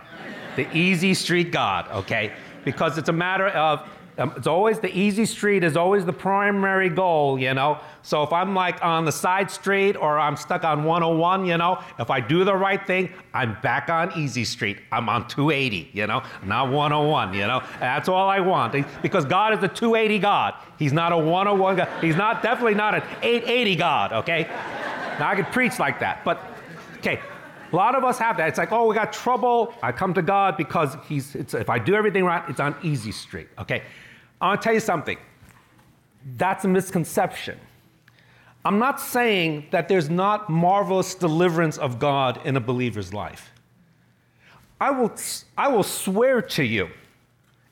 The 0.55 0.67
easy 0.75 1.13
street 1.13 1.51
God, 1.51 1.87
okay? 1.91 2.33
Because 2.63 2.97
it's 2.97 3.09
a 3.09 3.13
matter 3.13 3.47
of 3.47 3.87
um, 4.17 4.33
it's 4.35 4.47
always 4.47 4.79
the 4.79 4.95
easy 4.95 5.25
street 5.25 5.63
is 5.63 5.77
always 5.77 6.05
the 6.05 6.13
primary 6.13 6.89
goal, 6.89 7.39
you 7.39 7.53
know. 7.53 7.79
So 8.03 8.23
if 8.23 8.33
I'm 8.33 8.53
like 8.53 8.83
on 8.83 9.05
the 9.05 9.11
side 9.11 9.49
street 9.49 9.95
or 9.95 10.19
I'm 10.19 10.35
stuck 10.35 10.63
on 10.63 10.83
101, 10.83 11.45
you 11.45 11.57
know, 11.57 11.81
if 11.97 12.09
I 12.09 12.19
do 12.19 12.43
the 12.43 12.55
right 12.55 12.85
thing, 12.85 13.11
I'm 13.33 13.57
back 13.61 13.89
on 13.89 14.11
easy 14.17 14.43
street. 14.43 14.79
I'm 14.91 15.07
on 15.07 15.27
280, 15.27 15.89
you 15.93 16.07
know, 16.07 16.23
not 16.43 16.71
101, 16.71 17.33
you 17.33 17.47
know. 17.47 17.63
That's 17.79 18.09
all 18.09 18.29
I 18.29 18.41
want 18.41 18.75
because 19.01 19.25
God 19.25 19.57
is 19.57 19.63
a 19.63 19.67
280 19.67 20.19
God. 20.19 20.55
He's 20.77 20.93
not 20.93 21.13
a 21.13 21.17
101 21.17 21.77
God. 21.77 21.89
He's 22.01 22.15
not 22.15 22.43
definitely 22.43 22.75
not 22.75 22.95
an 22.95 23.03
880 23.21 23.75
God, 23.75 24.13
okay? 24.13 24.43
Now 25.19 25.29
I 25.29 25.35
could 25.35 25.47
preach 25.47 25.79
like 25.79 25.99
that, 25.99 26.23
but 26.25 26.43
okay. 26.97 27.21
A 27.71 27.75
lot 27.75 27.95
of 27.95 28.03
us 28.03 28.17
have 28.17 28.37
that. 28.37 28.49
It's 28.49 28.57
like, 28.57 28.71
oh, 28.71 28.87
we 28.87 28.95
got 28.95 29.13
trouble. 29.13 29.73
I 29.81 29.91
come 29.91 30.13
to 30.13 30.21
God 30.21 30.57
because 30.57 30.97
He's. 31.07 31.35
if 31.35 31.69
I 31.69 31.79
do 31.79 31.95
everything 31.95 32.25
right, 32.25 32.43
it's 32.49 32.59
on 32.59 32.75
easy 32.83 33.11
street. 33.11 33.47
Okay, 33.59 33.83
I 34.39 34.47
want 34.47 34.61
to 34.61 34.65
tell 34.65 34.73
you 34.73 34.79
something. 34.79 35.17
That's 36.37 36.65
a 36.65 36.67
misconception. 36.67 37.59
I'm 38.63 38.77
not 38.77 38.99
saying 38.99 39.67
that 39.71 39.87
there's 39.87 40.09
not 40.09 40.49
marvelous 40.49 41.15
deliverance 41.15 41.77
of 41.77 41.97
God 41.97 42.39
in 42.45 42.55
a 42.55 42.59
believer's 42.59 43.13
life. 43.13 43.51
I 44.79 44.91
will, 44.91 45.11
I 45.57 45.67
will 45.67 45.83
swear 45.83 46.41
to 46.41 46.63
you, 46.63 46.89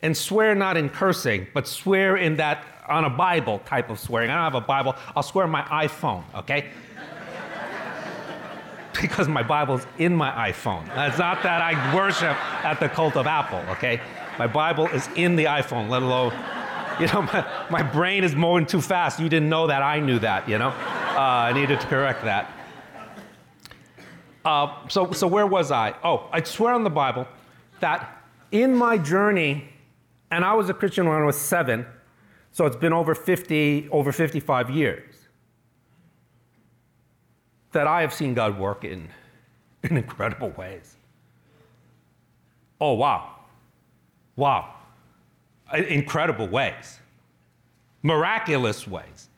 and 0.02 0.16
swear 0.16 0.56
not 0.56 0.78
in 0.78 0.90
cursing, 0.90 1.48
but 1.54 1.68
swear 1.68 2.18
in 2.18 2.38
that 2.38 2.64
on 2.88 3.06
a 3.06 3.10
Bible 3.10 3.60
type 3.66 3.90
of 3.90 4.00
swearing. 4.00 4.32
I 4.32 4.36
don't 4.36 4.44
have 4.44 4.64
a 4.64 4.66
Bible, 4.66 4.96
I'll 5.16 5.24
swear 5.24 5.46
on 5.46 5.52
my 5.52 5.64
iPhone, 5.64 6.24
okay? 6.36 6.70
Because 9.02 9.28
my 9.28 9.44
Bible's 9.44 9.86
in 9.98 10.16
my 10.16 10.52
iPhone. 10.52 10.84
It's 11.08 11.18
not 11.18 11.44
that 11.44 11.62
I 11.62 11.96
worship 11.96 12.36
at 12.66 12.80
the 12.80 12.90
cult 12.90 13.16
of 13.16 13.28
Apple, 13.28 13.60
okay? 13.74 14.02
My 14.38 14.48
Bible 14.48 14.88
is 14.88 15.08
in 15.16 15.36
the 15.36 15.46
iPhone, 15.46 15.90
let 15.90 16.02
alone 16.02 16.34
you 17.00 17.08
know, 17.08 17.22
my, 17.34 17.66
my 17.70 17.84
brain 17.84 18.24
is 18.24 18.36
moving 18.36 18.66
too 18.66 18.82
fast. 18.82 19.20
You 19.20 19.30
didn't 19.30 19.50
know 19.50 19.68
that. 19.68 19.82
I 19.82 20.00
knew 20.00 20.20
that, 20.20 20.48
you 20.48 20.58
know. 20.58 20.70
Uh, 20.70 21.50
I 21.50 21.54
needed 21.54 21.80
to 21.80 21.88
correct 21.88 22.24
that. 22.24 22.52
Uh, 24.46 24.88
so, 24.88 25.12
so 25.12 25.28
where 25.28 25.48
was 25.48 25.72
I? 25.72 25.96
Oh, 26.04 26.28
I 26.32 26.42
swear 26.44 26.74
on 26.74 26.84
the 26.84 26.90
Bible 26.90 27.28
that 27.80 28.24
in 28.52 28.76
my 28.76 28.98
journey, 28.98 29.70
and 30.32 30.44
I 30.46 30.54
was 30.54 30.70
a 30.70 30.74
Christian 30.74 31.08
when 31.08 31.22
I 31.22 31.26
was 31.26 31.40
seven, 31.40 31.86
so 32.52 32.66
it's 32.66 32.76
been 32.76 32.94
over 32.94 33.14
50, 33.14 33.90
over 33.92 34.12
55 34.12 34.70
years, 34.70 35.09
that 37.72 37.88
I 37.88 38.02
have 38.02 38.14
seen 38.14 38.34
God 38.34 38.58
work 38.58 38.84
in, 38.84 39.10
in 39.84 39.98
incredible 39.98 40.50
ways. 40.52 40.96
Oh, 42.82 42.94
wow. 42.94 43.36
Wow 44.36 44.76
incredible 45.74 46.48
ways, 46.48 47.00
miraculous 48.04 48.88
ways, 48.88 49.30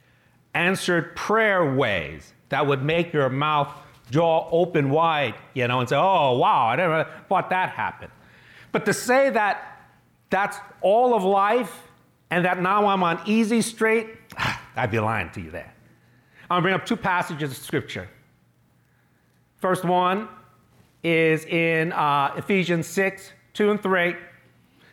answered 0.54 1.16
prayer 1.16 1.74
ways 1.76 2.34
that 2.50 2.66
would 2.66 2.84
make 2.84 3.14
your 3.14 3.30
mouth 3.30 3.70
jaw 4.10 4.48
open 4.52 4.90
wide, 4.90 5.36
you 5.54 5.68
know, 5.68 5.80
and 5.80 5.88
say, 5.88 5.96
oh, 5.96 6.38
wow, 6.38 6.68
I 6.68 6.76
never 6.76 7.08
thought 7.30 7.50
that 7.50 7.70
happened. 7.70 8.12
But 8.72 8.86
to 8.86 8.94
say 8.94 9.30
that 9.30 9.80
that's 10.30 10.58
all 10.82 11.14
of 11.14 11.24
life 11.24 11.88
and 12.30 12.46
that 12.46 12.62
now 12.62 12.88
I'm 12.88 13.04
on 13.04 13.22
easy 13.26 13.62
straight, 13.62 14.10
I'd 14.76 14.92
be 14.92 15.00
lying 15.00 15.30
to 15.32 15.42
you 15.42 15.52
there. 15.52 15.74
I'm 16.44 16.58
gonna 16.58 16.62
bring 16.62 16.74
up 16.76 16.86
two 16.86 16.98
passages 16.98 17.52
of 17.52 17.58
scripture. 17.58 18.10
First 19.62 19.86
one 19.86 20.28
is 21.04 21.46
in 21.46 21.92
uh, 21.94 22.34
Ephesians 22.36 22.88
6, 22.88 23.32
2 23.54 23.70
and 23.70 23.82
3. 23.82 24.16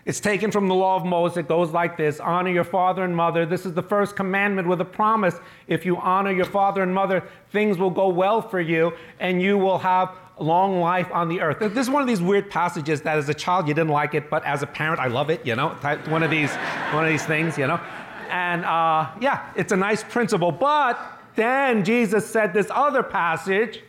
It's 0.05 0.21
taken 0.21 0.51
from 0.51 0.69
the 0.69 0.75
law 0.75 0.97
of 0.97 1.07
Moses. 1.07 1.39
It 1.39 1.49
goes 1.49 1.71
like 1.71 1.97
this 1.97 2.21
Honor 2.21 2.51
your 2.51 2.65
father 2.65 3.03
and 3.03 3.17
mother. 3.17 3.47
This 3.47 3.65
is 3.65 3.73
the 3.73 3.83
first 3.83 4.15
commandment 4.15 4.69
with 4.69 4.83
a 4.83 4.85
promise. 4.85 5.37
If 5.69 5.87
you 5.87 5.97
honor 5.97 6.33
your 6.33 6.45
father 6.45 6.83
and 6.83 6.95
mother, 6.95 7.27
things 7.51 7.79
will 7.79 7.89
go 7.89 8.09
well 8.09 8.43
for 8.43 8.61
you 8.61 8.93
and 9.21 9.41
you 9.41 9.57
will 9.57 9.79
have 9.79 10.15
long 10.39 10.81
life 10.81 11.11
on 11.13 11.31
the 11.31 11.41
earth. 11.41 11.61
This 11.61 11.87
is 11.87 11.91
one 11.91 12.03
of 12.03 12.09
these 12.09 12.21
weird 12.21 12.51
passages 12.51 13.01
that 13.03 13.17
as 13.17 13.31
a 13.31 13.35
child 13.35 13.69
you 13.69 13.75
didn't 13.75 13.91
like 13.91 14.13
it, 14.13 14.29
but 14.29 14.45
as 14.45 14.63
a 14.63 14.67
parent 14.67 15.01
I 15.01 15.07
love 15.07 15.31
it, 15.31 15.47
you 15.47 15.57
know, 15.57 15.71
one 16.09 16.23
of 16.23 16.31
these, 16.31 16.55
one 16.93 17.07
of 17.07 17.11
these 17.11 17.25
things, 17.25 17.57
you 17.57 17.67
know. 17.67 17.81
And 18.29 18.67
uh, 18.67 19.13
yeah, 19.19 19.51
it's 19.57 19.73
a 19.73 19.77
nice 19.77 20.05
principle. 20.05 20.53
But 20.53 21.01
then 21.37 21.87
Jesus 21.87 22.29
said 22.29 22.53
this 22.53 22.67
other 22.71 23.03
passage 23.03 23.83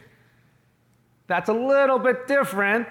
that's 1.30 1.48
a 1.48 1.54
little 1.54 2.00
bit 2.00 2.28
different. 2.28 2.88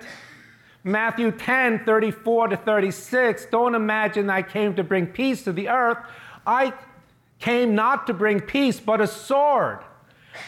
Matthew 0.85 1.33
10, 1.33 1.85
34 1.85 2.49
to 2.49 2.57
36. 2.57 3.47
Don't 3.47 3.75
imagine 3.75 4.31
I 4.31 4.43
came 4.43 4.77
to 4.77 4.85
bring 4.85 5.07
peace 5.09 5.43
to 5.43 5.53
the 5.53 5.69
earth. 5.69 5.99
I 6.47 6.73
came 7.41 7.75
not 7.75 8.07
to 8.07 8.15
bring 8.15 8.41
peace, 8.41 8.79
but 8.79 9.01
a 9.01 9.09
sword. 9.09 9.81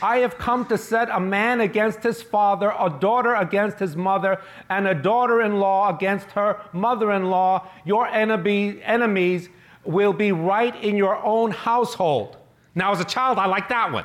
I 0.00 0.18
have 0.18 0.38
come 0.38 0.66
to 0.66 0.78
set 0.78 1.11
a 1.11 1.18
man 1.18 1.61
against 1.61 2.04
his 2.04 2.23
father, 2.23 2.73
a 2.78 2.88
daughter 2.88 3.35
against 3.35 3.80
his 3.80 3.97
mother, 3.97 4.40
and 4.68 4.87
a 4.87 4.94
daughter 4.94 5.42
in 5.42 5.59
law 5.59 5.94
against 5.94 6.30
her 6.30 6.61
mother 6.73 7.11
in 7.12 7.28
law. 7.28 7.68
Your 7.85 8.06
enemy, 8.06 8.80
enemies 8.85 9.49
will 9.85 10.12
be 10.12 10.30
right 10.30 10.76
in 10.82 10.97
your 10.97 11.16
own 11.25 11.50
household. 11.50 12.37
Now, 12.75 12.92
as 12.92 13.00
a 13.00 13.04
child, 13.04 13.38
I 13.38 13.47
like 13.47 13.68
that 13.70 13.90
one. 13.90 14.04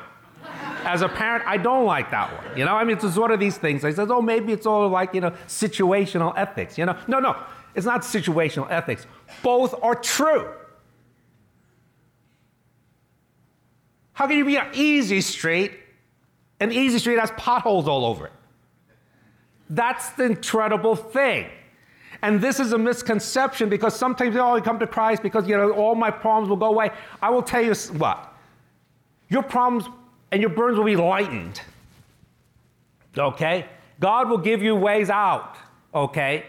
As 0.86 1.02
a 1.02 1.08
parent, 1.08 1.42
I 1.48 1.56
don't 1.56 1.84
like 1.84 2.12
that 2.12 2.32
one. 2.32 2.56
You 2.56 2.64
know, 2.64 2.76
I 2.76 2.84
mean, 2.84 2.96
it's 2.96 3.12
sort 3.12 3.32
of 3.32 3.40
these 3.40 3.58
things. 3.58 3.84
I 3.84 3.90
says, 3.90 4.08
oh, 4.08 4.22
maybe 4.22 4.52
it's 4.52 4.66
all 4.66 4.88
like, 4.88 5.14
you 5.14 5.20
know, 5.20 5.32
situational 5.48 6.32
ethics. 6.36 6.78
You 6.78 6.86
know, 6.86 6.96
no, 7.08 7.18
no, 7.18 7.36
it's 7.74 7.84
not 7.84 8.02
situational 8.02 8.70
ethics. 8.70 9.04
Both 9.42 9.74
are 9.82 9.96
true. 9.96 10.48
How 14.12 14.28
can 14.28 14.38
you 14.38 14.44
be 14.44 14.56
an 14.56 14.68
easy 14.74 15.20
street 15.22 15.72
and 16.60 16.72
easy 16.72 17.00
street 17.00 17.18
has 17.18 17.32
potholes 17.32 17.88
all 17.88 18.06
over 18.06 18.26
it? 18.26 18.32
That's 19.68 20.10
the 20.10 20.22
incredible 20.22 20.94
thing. 20.94 21.48
And 22.22 22.40
this 22.40 22.60
is 22.60 22.72
a 22.72 22.78
misconception 22.78 23.68
because 23.68 23.96
sometimes, 23.96 24.36
oh, 24.36 24.54
I 24.54 24.60
come 24.60 24.78
to 24.78 24.86
Christ 24.86 25.24
because, 25.24 25.48
you 25.48 25.56
know, 25.56 25.72
all 25.72 25.96
my 25.96 26.12
problems 26.12 26.48
will 26.48 26.56
go 26.56 26.66
away. 26.66 26.90
I 27.20 27.30
will 27.30 27.42
tell 27.42 27.62
you 27.62 27.74
what, 27.98 28.32
your 29.28 29.42
problems 29.42 29.86
and 30.30 30.40
your 30.40 30.50
burdens 30.50 30.78
will 30.78 30.86
be 30.86 30.96
lightened. 30.96 31.60
Okay? 33.16 33.66
God 34.00 34.28
will 34.28 34.38
give 34.38 34.62
you 34.62 34.74
ways 34.74 35.10
out. 35.10 35.56
Okay? 35.94 36.44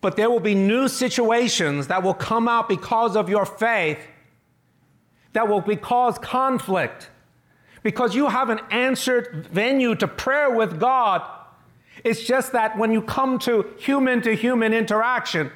But 0.00 0.16
there 0.16 0.30
will 0.30 0.40
be 0.40 0.54
new 0.54 0.88
situations 0.88 1.88
that 1.88 2.02
will 2.02 2.14
come 2.14 2.48
out 2.48 2.68
because 2.68 3.16
of 3.16 3.28
your 3.28 3.46
faith 3.46 3.98
that 5.32 5.48
will 5.48 5.62
cause 5.76 6.18
conflict. 6.18 7.10
Because 7.82 8.14
you 8.14 8.28
have 8.28 8.50
an 8.50 8.60
answered 8.70 9.48
venue 9.50 9.94
to 9.96 10.08
prayer 10.08 10.50
with 10.50 10.78
God. 10.78 11.22
It's 12.04 12.24
just 12.24 12.52
that 12.52 12.76
when 12.76 12.92
you 12.92 13.02
come 13.02 13.38
to 13.40 13.66
human 13.78 14.20
to 14.22 14.34
human 14.34 14.72
interaction, 14.72 15.50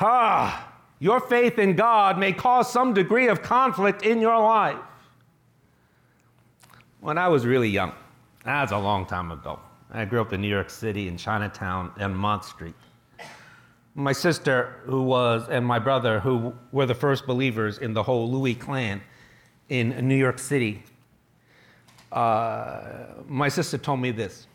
ah, 0.00 0.72
your 0.98 1.20
faith 1.20 1.58
in 1.58 1.76
God 1.76 2.18
may 2.18 2.32
cause 2.32 2.70
some 2.70 2.94
degree 2.94 3.28
of 3.28 3.42
conflict 3.42 4.02
in 4.02 4.20
your 4.20 4.38
life 4.38 4.78
when 7.04 7.18
I 7.18 7.28
was 7.28 7.44
really 7.44 7.68
young. 7.68 7.92
That's 8.46 8.72
a 8.72 8.78
long 8.78 9.04
time 9.04 9.30
ago. 9.30 9.60
I 9.92 10.06
grew 10.06 10.22
up 10.22 10.32
in 10.32 10.40
New 10.40 10.48
York 10.48 10.70
City 10.70 11.06
in 11.06 11.18
Chinatown 11.18 11.92
and 11.98 12.16
Mott 12.16 12.46
Street. 12.46 12.74
My 13.94 14.12
sister, 14.12 14.80
who 14.84 15.02
was, 15.02 15.46
and 15.50 15.66
my 15.66 15.78
brother, 15.78 16.18
who 16.18 16.54
were 16.72 16.86
the 16.86 16.94
first 16.94 17.26
believers 17.26 17.76
in 17.76 17.92
the 17.92 18.02
whole 18.02 18.30
Louis 18.32 18.54
clan 18.54 19.02
in 19.68 20.08
New 20.08 20.16
York 20.16 20.38
City, 20.38 20.82
uh, 22.10 23.08
my 23.28 23.50
sister 23.50 23.76
told 23.76 24.00
me 24.00 24.10
this 24.10 24.46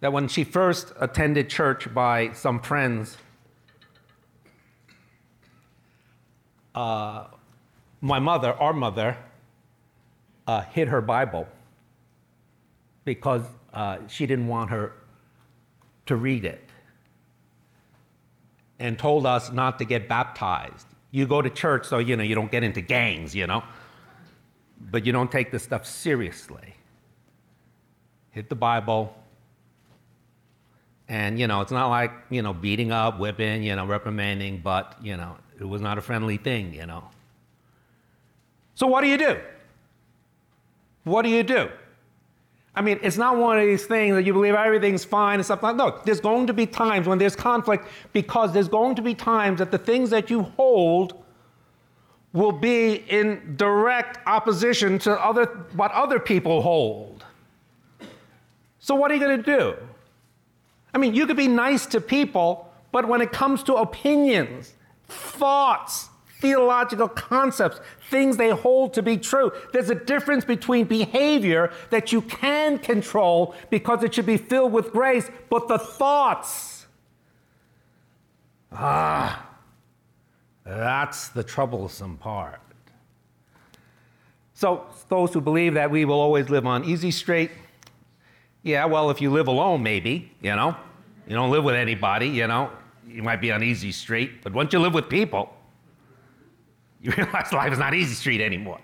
that 0.00 0.12
when 0.12 0.28
she 0.28 0.44
first 0.44 0.92
attended 1.00 1.48
church 1.48 1.92
by 1.94 2.30
some 2.34 2.60
friends, 2.60 3.16
uh, 6.74 7.24
my 8.02 8.18
mother, 8.18 8.52
our 8.52 8.74
mother, 8.74 9.16
uh, 10.46 10.62
hid 10.62 10.88
her 10.88 11.00
Bible 11.00 11.48
because 13.04 13.42
uh, 13.72 13.98
she 14.08 14.26
didn't 14.26 14.48
want 14.48 14.70
her 14.70 14.92
to 16.06 16.16
read 16.16 16.44
it 16.44 16.62
and 18.78 18.98
told 18.98 19.26
us 19.26 19.50
not 19.52 19.78
to 19.78 19.84
get 19.84 20.08
baptized. 20.08 20.86
You 21.10 21.26
go 21.26 21.40
to 21.40 21.50
church 21.50 21.86
so 21.86 21.98
you 21.98 22.16
know 22.16 22.22
you 22.22 22.34
don't 22.34 22.50
get 22.50 22.62
into 22.62 22.80
gangs, 22.80 23.34
you 23.34 23.46
know, 23.46 23.62
but 24.90 25.06
you 25.06 25.12
don't 25.12 25.30
take 25.30 25.50
this 25.50 25.62
stuff 25.62 25.86
seriously. 25.86 26.74
Hit 28.30 28.50
the 28.50 28.54
Bible, 28.54 29.16
and 31.08 31.38
you 31.38 31.46
know 31.46 31.62
it's 31.62 31.72
not 31.72 31.88
like 31.88 32.12
you 32.28 32.42
know 32.42 32.52
beating 32.52 32.92
up, 32.92 33.18
whipping, 33.18 33.62
you 33.62 33.74
know, 33.74 33.86
reprimanding, 33.86 34.60
but 34.62 34.96
you 35.02 35.16
know 35.16 35.36
it 35.58 35.64
was 35.64 35.80
not 35.80 35.96
a 35.96 36.02
friendly 36.02 36.36
thing, 36.36 36.74
you 36.74 36.86
know. 36.86 37.04
So 38.74 38.86
what 38.86 39.00
do 39.00 39.08
you 39.08 39.16
do? 39.16 39.40
What 41.06 41.22
do 41.22 41.28
you 41.28 41.44
do? 41.44 41.68
I 42.74 42.82
mean, 42.82 42.98
it's 43.00 43.16
not 43.16 43.36
one 43.36 43.60
of 43.60 43.64
these 43.64 43.86
things 43.86 44.16
that 44.16 44.24
you 44.24 44.32
believe 44.32 44.54
everything's 44.54 45.04
fine 45.04 45.36
and 45.36 45.44
stuff 45.44 45.62
like 45.62 45.76
that. 45.76 45.82
No, 45.82 46.00
there's 46.04 46.18
going 46.18 46.48
to 46.48 46.52
be 46.52 46.66
times 46.66 47.06
when 47.06 47.16
there's 47.16 47.36
conflict 47.36 47.86
because 48.12 48.52
there's 48.52 48.66
going 48.66 48.96
to 48.96 49.02
be 49.02 49.14
times 49.14 49.60
that 49.60 49.70
the 49.70 49.78
things 49.78 50.10
that 50.10 50.30
you 50.30 50.42
hold 50.42 51.22
will 52.32 52.50
be 52.50 53.04
in 53.08 53.54
direct 53.54 54.18
opposition 54.26 54.98
to 54.98 55.12
other, 55.24 55.46
what 55.76 55.92
other 55.92 56.18
people 56.18 56.60
hold. 56.60 57.24
So, 58.80 58.96
what 58.96 59.12
are 59.12 59.14
you 59.14 59.20
going 59.20 59.40
to 59.44 59.58
do? 59.58 59.76
I 60.92 60.98
mean, 60.98 61.14
you 61.14 61.24
could 61.28 61.36
be 61.36 61.46
nice 61.46 61.86
to 61.86 62.00
people, 62.00 62.68
but 62.90 63.06
when 63.06 63.20
it 63.20 63.30
comes 63.30 63.62
to 63.64 63.74
opinions, 63.74 64.74
thoughts, 65.06 66.10
theological 66.40 67.08
concepts, 67.08 67.80
things 68.10 68.36
they 68.36 68.50
hold 68.50 68.94
to 68.94 69.02
be 69.02 69.16
true. 69.16 69.52
There's 69.72 69.90
a 69.90 69.94
difference 69.94 70.44
between 70.44 70.86
behavior 70.86 71.72
that 71.90 72.12
you 72.12 72.22
can 72.22 72.78
control 72.78 73.54
because 73.70 74.02
it 74.02 74.14
should 74.14 74.26
be 74.26 74.36
filled 74.36 74.72
with 74.72 74.92
grace, 74.92 75.30
but 75.48 75.68
the 75.68 75.78
thoughts, 75.78 76.86
ah, 78.72 79.48
that's 80.64 81.28
the 81.28 81.42
troublesome 81.42 82.16
part. 82.18 82.60
So, 84.54 84.86
those 85.08 85.34
who 85.34 85.40
believe 85.40 85.74
that 85.74 85.90
we 85.90 86.04
will 86.06 86.18
always 86.18 86.48
live 86.48 86.66
on 86.66 86.84
easy 86.84 87.10
street, 87.10 87.50
yeah, 88.62 88.86
well, 88.86 89.10
if 89.10 89.20
you 89.20 89.30
live 89.30 89.48
alone, 89.48 89.82
maybe, 89.82 90.32
you 90.40 90.56
know, 90.56 90.74
you 91.28 91.36
don't 91.36 91.50
live 91.50 91.62
with 91.62 91.74
anybody, 91.74 92.28
you 92.28 92.46
know, 92.46 92.70
you 93.06 93.22
might 93.22 93.40
be 93.40 93.52
on 93.52 93.62
easy 93.62 93.92
street, 93.92 94.42
but 94.42 94.52
once 94.52 94.72
you 94.72 94.78
live 94.78 94.94
with 94.94 95.08
people, 95.08 95.55
you 97.06 97.12
realize 97.12 97.52
life 97.52 97.72
is 97.72 97.78
not 97.78 97.94
easy 97.94 98.14
street 98.14 98.40
anymore. 98.40 98.80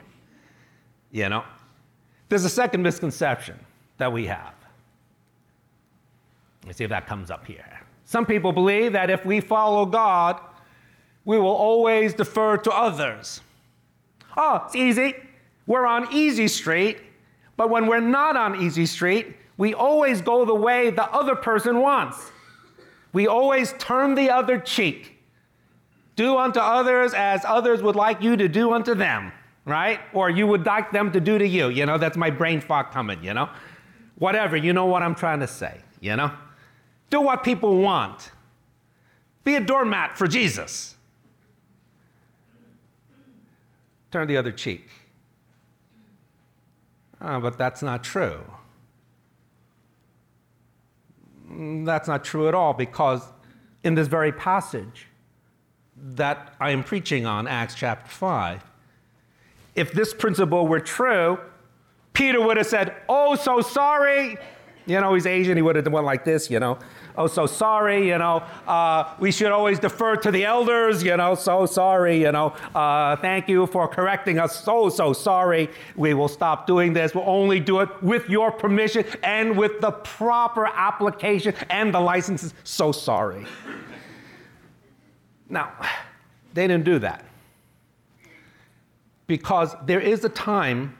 You 1.10 1.28
know? 1.28 1.44
There's 2.28 2.44
a 2.44 2.48
second 2.48 2.82
misconception 2.82 3.58
that 3.98 4.12
we 4.12 4.26
have. 4.26 4.54
Let's 6.64 6.78
see 6.78 6.84
if 6.84 6.90
that 6.90 7.08
comes 7.08 7.32
up 7.32 7.44
here. 7.44 7.80
Some 8.04 8.24
people 8.24 8.52
believe 8.52 8.92
that 8.92 9.10
if 9.10 9.26
we 9.26 9.40
follow 9.40 9.84
God, 9.84 10.40
we 11.24 11.36
will 11.36 11.48
always 11.48 12.14
defer 12.14 12.56
to 12.58 12.70
others. 12.70 13.40
Oh, 14.36 14.62
it's 14.66 14.76
easy. 14.76 15.14
We're 15.66 15.86
on 15.86 16.06
easy 16.12 16.46
street, 16.46 16.98
but 17.56 17.70
when 17.70 17.86
we're 17.86 18.00
not 18.00 18.36
on 18.36 18.62
easy 18.62 18.86
street, 18.86 19.36
we 19.58 19.74
always 19.74 20.20
go 20.20 20.44
the 20.44 20.54
way 20.54 20.90
the 20.90 21.10
other 21.10 21.34
person 21.34 21.80
wants. 21.80 22.30
We 23.12 23.26
always 23.26 23.74
turn 23.78 24.14
the 24.14 24.30
other 24.30 24.58
cheek. 24.58 25.11
Do 26.22 26.38
unto 26.38 26.60
others 26.60 27.14
as 27.14 27.44
others 27.44 27.82
would 27.82 27.96
like 27.96 28.22
you 28.22 28.36
to 28.36 28.46
do 28.46 28.72
unto 28.74 28.94
them, 28.94 29.32
right? 29.64 29.98
Or 30.12 30.30
you 30.30 30.46
would 30.46 30.64
like 30.64 30.92
them 30.92 31.10
to 31.10 31.20
do 31.20 31.36
to 31.36 31.44
you. 31.44 31.68
You 31.68 31.84
know, 31.84 31.98
that's 31.98 32.16
my 32.16 32.30
brain 32.30 32.60
fog 32.60 32.92
coming, 32.92 33.24
you 33.24 33.34
know? 33.34 33.50
Whatever, 34.20 34.56
you 34.56 34.72
know 34.72 34.86
what 34.86 35.02
I'm 35.02 35.16
trying 35.16 35.40
to 35.40 35.48
say, 35.48 35.80
you 36.00 36.14
know? 36.14 36.30
Do 37.10 37.20
what 37.22 37.42
people 37.42 37.78
want. 37.78 38.30
Be 39.42 39.56
a 39.56 39.60
doormat 39.60 40.16
for 40.16 40.28
Jesus. 40.28 40.94
Turn 44.12 44.28
the 44.28 44.36
other 44.36 44.52
cheek. 44.52 44.90
Oh, 47.20 47.40
but 47.40 47.58
that's 47.58 47.82
not 47.82 48.04
true. 48.04 48.44
That's 51.50 52.06
not 52.06 52.22
true 52.22 52.46
at 52.46 52.54
all 52.54 52.74
because 52.74 53.22
in 53.82 53.96
this 53.96 54.06
very 54.06 54.30
passage, 54.30 55.08
that 56.02 56.54
I 56.60 56.70
am 56.70 56.82
preaching 56.82 57.26
on, 57.26 57.46
Acts 57.46 57.74
chapter 57.74 58.10
5. 58.10 58.62
If 59.74 59.92
this 59.92 60.12
principle 60.12 60.66
were 60.66 60.80
true, 60.80 61.38
Peter 62.12 62.40
would 62.40 62.56
have 62.56 62.66
said, 62.66 62.94
Oh, 63.08 63.36
so 63.36 63.60
sorry. 63.60 64.36
You 64.84 65.00
know, 65.00 65.14
he's 65.14 65.26
Asian, 65.26 65.56
he 65.56 65.62
would 65.62 65.76
have 65.76 65.86
went 65.86 66.04
like 66.04 66.24
this, 66.24 66.50
you 66.50 66.58
know. 66.58 66.78
Oh, 67.16 67.26
so 67.26 67.46
sorry, 67.46 68.08
you 68.08 68.18
know. 68.18 68.42
Uh, 68.66 69.14
we 69.20 69.30
should 69.30 69.52
always 69.52 69.78
defer 69.78 70.16
to 70.16 70.30
the 70.30 70.44
elders, 70.44 71.02
you 71.04 71.16
know. 71.16 71.34
So 71.34 71.66
sorry, 71.66 72.20
you 72.20 72.32
know. 72.32 72.54
Uh, 72.74 73.16
thank 73.16 73.48
you 73.48 73.66
for 73.66 73.86
correcting 73.86 74.38
us. 74.38 74.64
So, 74.64 74.88
so 74.88 75.12
sorry. 75.12 75.68
We 75.94 76.14
will 76.14 76.28
stop 76.28 76.66
doing 76.66 76.94
this. 76.94 77.14
We'll 77.14 77.28
only 77.28 77.60
do 77.60 77.80
it 77.80 78.02
with 78.02 78.28
your 78.28 78.50
permission 78.50 79.04
and 79.22 79.56
with 79.56 79.80
the 79.80 79.92
proper 79.92 80.66
application 80.66 81.54
and 81.70 81.94
the 81.94 82.00
licenses. 82.00 82.54
So 82.64 82.92
sorry. 82.92 83.46
Now, 85.48 85.72
they 86.54 86.66
didn't 86.66 86.84
do 86.84 86.98
that 87.00 87.24
because 89.26 89.74
there 89.86 90.00
is 90.00 90.24
a 90.24 90.28
time 90.28 90.96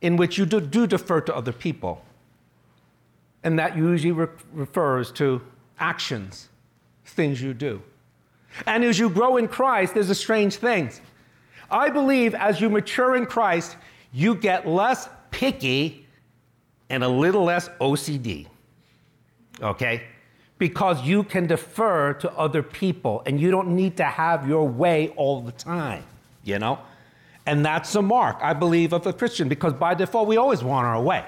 in 0.00 0.16
which 0.16 0.38
you 0.38 0.46
do, 0.46 0.60
do 0.60 0.86
defer 0.86 1.20
to 1.20 1.34
other 1.34 1.52
people, 1.52 2.02
and 3.44 3.58
that 3.58 3.76
usually 3.76 4.12
re- 4.12 4.26
refers 4.52 5.12
to 5.12 5.40
actions, 5.78 6.48
things 7.04 7.40
you 7.40 7.54
do. 7.54 7.82
And 8.66 8.84
as 8.84 8.98
you 8.98 9.10
grow 9.10 9.36
in 9.36 9.48
Christ, 9.48 9.94
there's 9.94 10.10
a 10.10 10.14
strange 10.14 10.56
thing. 10.56 10.90
I 11.70 11.90
believe 11.90 12.34
as 12.34 12.60
you 12.60 12.70
mature 12.70 13.16
in 13.16 13.26
Christ, 13.26 13.76
you 14.12 14.34
get 14.34 14.66
less 14.66 15.08
picky 15.30 16.06
and 16.88 17.02
a 17.02 17.08
little 17.08 17.44
less 17.44 17.68
OCD. 17.80 18.46
Okay? 19.60 20.02
Because 20.58 21.02
you 21.02 21.22
can 21.22 21.46
defer 21.46 22.14
to 22.14 22.32
other 22.32 22.62
people 22.62 23.22
and 23.26 23.40
you 23.40 23.50
don't 23.50 23.68
need 23.68 23.96
to 23.98 24.04
have 24.04 24.48
your 24.48 24.66
way 24.66 25.08
all 25.16 25.40
the 25.40 25.52
time, 25.52 26.04
you 26.44 26.58
know? 26.58 26.78
And 27.44 27.64
that's 27.64 27.94
a 27.94 28.02
mark, 28.02 28.38
I 28.40 28.54
believe, 28.54 28.92
of 28.92 29.06
a 29.06 29.12
Christian 29.12 29.48
because 29.48 29.72
by 29.74 29.94
default, 29.94 30.26
we 30.26 30.36
always 30.36 30.64
want 30.64 30.86
our 30.86 31.00
way. 31.00 31.24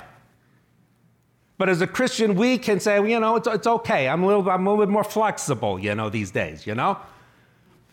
But 1.58 1.68
as 1.68 1.80
a 1.80 1.86
Christian, 1.86 2.36
we 2.36 2.56
can 2.56 2.80
say, 2.80 3.00
well, 3.00 3.08
you 3.08 3.20
know, 3.20 3.36
it's, 3.36 3.48
it's 3.48 3.66
okay. 3.66 4.08
I'm 4.08 4.22
a, 4.22 4.26
little, 4.26 4.48
I'm 4.48 4.66
a 4.66 4.70
little 4.70 4.86
bit 4.86 4.92
more 4.92 5.04
flexible, 5.04 5.78
you 5.78 5.94
know, 5.94 6.08
these 6.08 6.30
days, 6.30 6.66
you 6.66 6.74
know? 6.74 6.98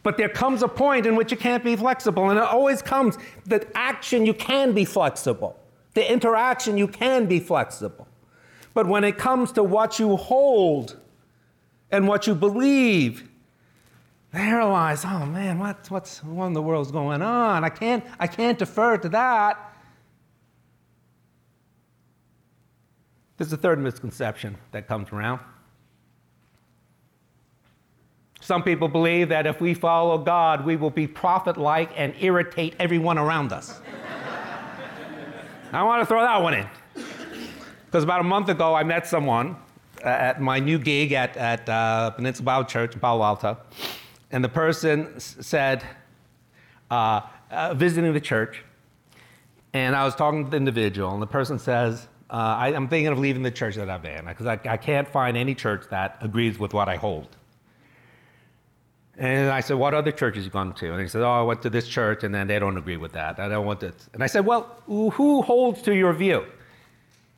But 0.03 0.17
there 0.17 0.29
comes 0.29 0.61
a 0.61 0.67
point 0.67 1.07
in 1.07 1.15
which 1.15 1.31
you 1.31 1.37
can't 1.37 1.63
be 1.63 1.75
flexible. 1.75 2.29
And 2.29 2.37
it 2.37 2.43
always 2.43 2.83
comes 2.83 3.17
that 3.47 3.67
action, 3.73 4.25
you 4.25 4.35
can 4.35 4.71
be 4.73 4.85
flexible. 4.85 5.59
The 5.95 6.11
interaction, 6.11 6.77
you 6.77 6.87
can 6.87 7.25
be 7.25 7.39
flexible. 7.39 8.07
But 8.75 8.85
when 8.85 9.03
it 9.03 9.17
comes 9.17 9.51
to 9.53 9.63
what 9.63 9.97
you 9.97 10.15
hold, 10.15 10.97
and 11.95 12.07
what 12.07 12.27
you 12.27 12.35
believe. 12.35 13.27
They 14.33 14.51
realize, 14.51 15.05
oh 15.05 15.25
man, 15.25 15.59
what, 15.59 15.89
what's 15.89 16.23
what 16.23 16.47
in 16.47 16.53
the 16.53 16.61
world's 16.61 16.91
going 16.91 17.21
on? 17.21 17.63
I 17.63 17.69
can't, 17.69 18.03
I 18.19 18.27
can't 18.27 18.59
defer 18.59 18.97
to 18.97 19.09
that. 19.09 19.73
There's 23.37 23.51
a 23.53 23.57
third 23.57 23.79
misconception 23.79 24.57
that 24.71 24.87
comes 24.87 25.11
around. 25.11 25.39
Some 28.41 28.61
people 28.61 28.87
believe 28.87 29.29
that 29.29 29.47
if 29.47 29.59
we 29.59 29.73
follow 29.73 30.17
God, 30.17 30.65
we 30.65 30.75
will 30.75 30.89
be 30.91 31.07
prophet 31.07 31.57
like 31.57 31.91
and 31.95 32.13
irritate 32.19 32.75
everyone 32.77 33.17
around 33.17 33.51
us. 33.51 33.81
I 35.71 35.83
want 35.83 36.01
to 36.01 36.05
throw 36.05 36.21
that 36.21 36.41
one 36.41 36.53
in. 36.53 36.67
Because 37.85 38.03
about 38.03 38.19
a 38.19 38.23
month 38.23 38.49
ago, 38.49 38.75
I 38.75 38.83
met 38.83 39.07
someone 39.07 39.55
at 40.05 40.41
my 40.41 40.59
new 40.59 40.77
gig 40.77 41.11
at, 41.11 41.35
at 41.37 41.67
uh, 41.67 42.11
Peninsula 42.11 42.45
Bible 42.45 42.69
Church 42.69 42.93
in 42.93 42.99
Palo 42.99 43.23
Alto, 43.23 43.57
and 44.31 44.43
the 44.43 44.49
person 44.49 45.19
said, 45.19 45.83
uh, 46.91 47.21
uh, 47.51 47.73
visiting 47.73 48.13
the 48.13 48.21
church, 48.21 48.63
and 49.73 49.95
I 49.95 50.05
was 50.05 50.15
talking 50.15 50.45
to 50.45 50.51
the 50.51 50.57
individual, 50.57 51.11
and 51.13 51.21
the 51.21 51.27
person 51.27 51.59
says, 51.59 52.07
uh, 52.29 52.33
I, 52.33 52.71
am 52.71 52.87
thinking 52.87 53.11
of 53.11 53.19
leaving 53.19 53.43
the 53.43 53.51
church 53.51 53.75
that 53.75 53.89
I'm 53.89 54.03
in 54.05 54.25
because 54.25 54.47
I, 54.47 54.59
I 54.65 54.77
can't 54.77 55.07
find 55.07 55.37
any 55.37 55.53
church 55.53 55.85
that 55.91 56.17
agrees 56.21 56.57
with 56.57 56.73
what 56.73 56.89
I 56.89 56.95
hold. 56.95 57.35
And 59.17 59.49
I 59.49 59.61
said, 59.61 59.77
What 59.77 59.93
other 59.93 60.11
churches 60.11 60.43
you 60.43 60.51
gone 60.51 60.73
to? 60.73 60.91
And 60.91 61.01
he 61.01 61.07
said, 61.07 61.21
Oh, 61.21 61.31
I 61.31 61.41
went 61.43 61.61
to 61.61 61.69
this 61.69 61.87
church, 61.87 62.23
and 62.23 62.33
then 62.33 62.47
they 62.47 62.59
don't 62.59 62.77
agree 62.77 62.97
with 62.97 63.13
that. 63.13 63.39
I 63.39 63.47
don't 63.47 63.65
want 63.65 63.79
this. 63.79 64.09
And 64.13 64.23
I 64.23 64.27
said, 64.27 64.45
Well, 64.45 64.81
who 64.87 65.41
holds 65.41 65.81
to 65.83 65.95
your 65.95 66.13
view? 66.13 66.45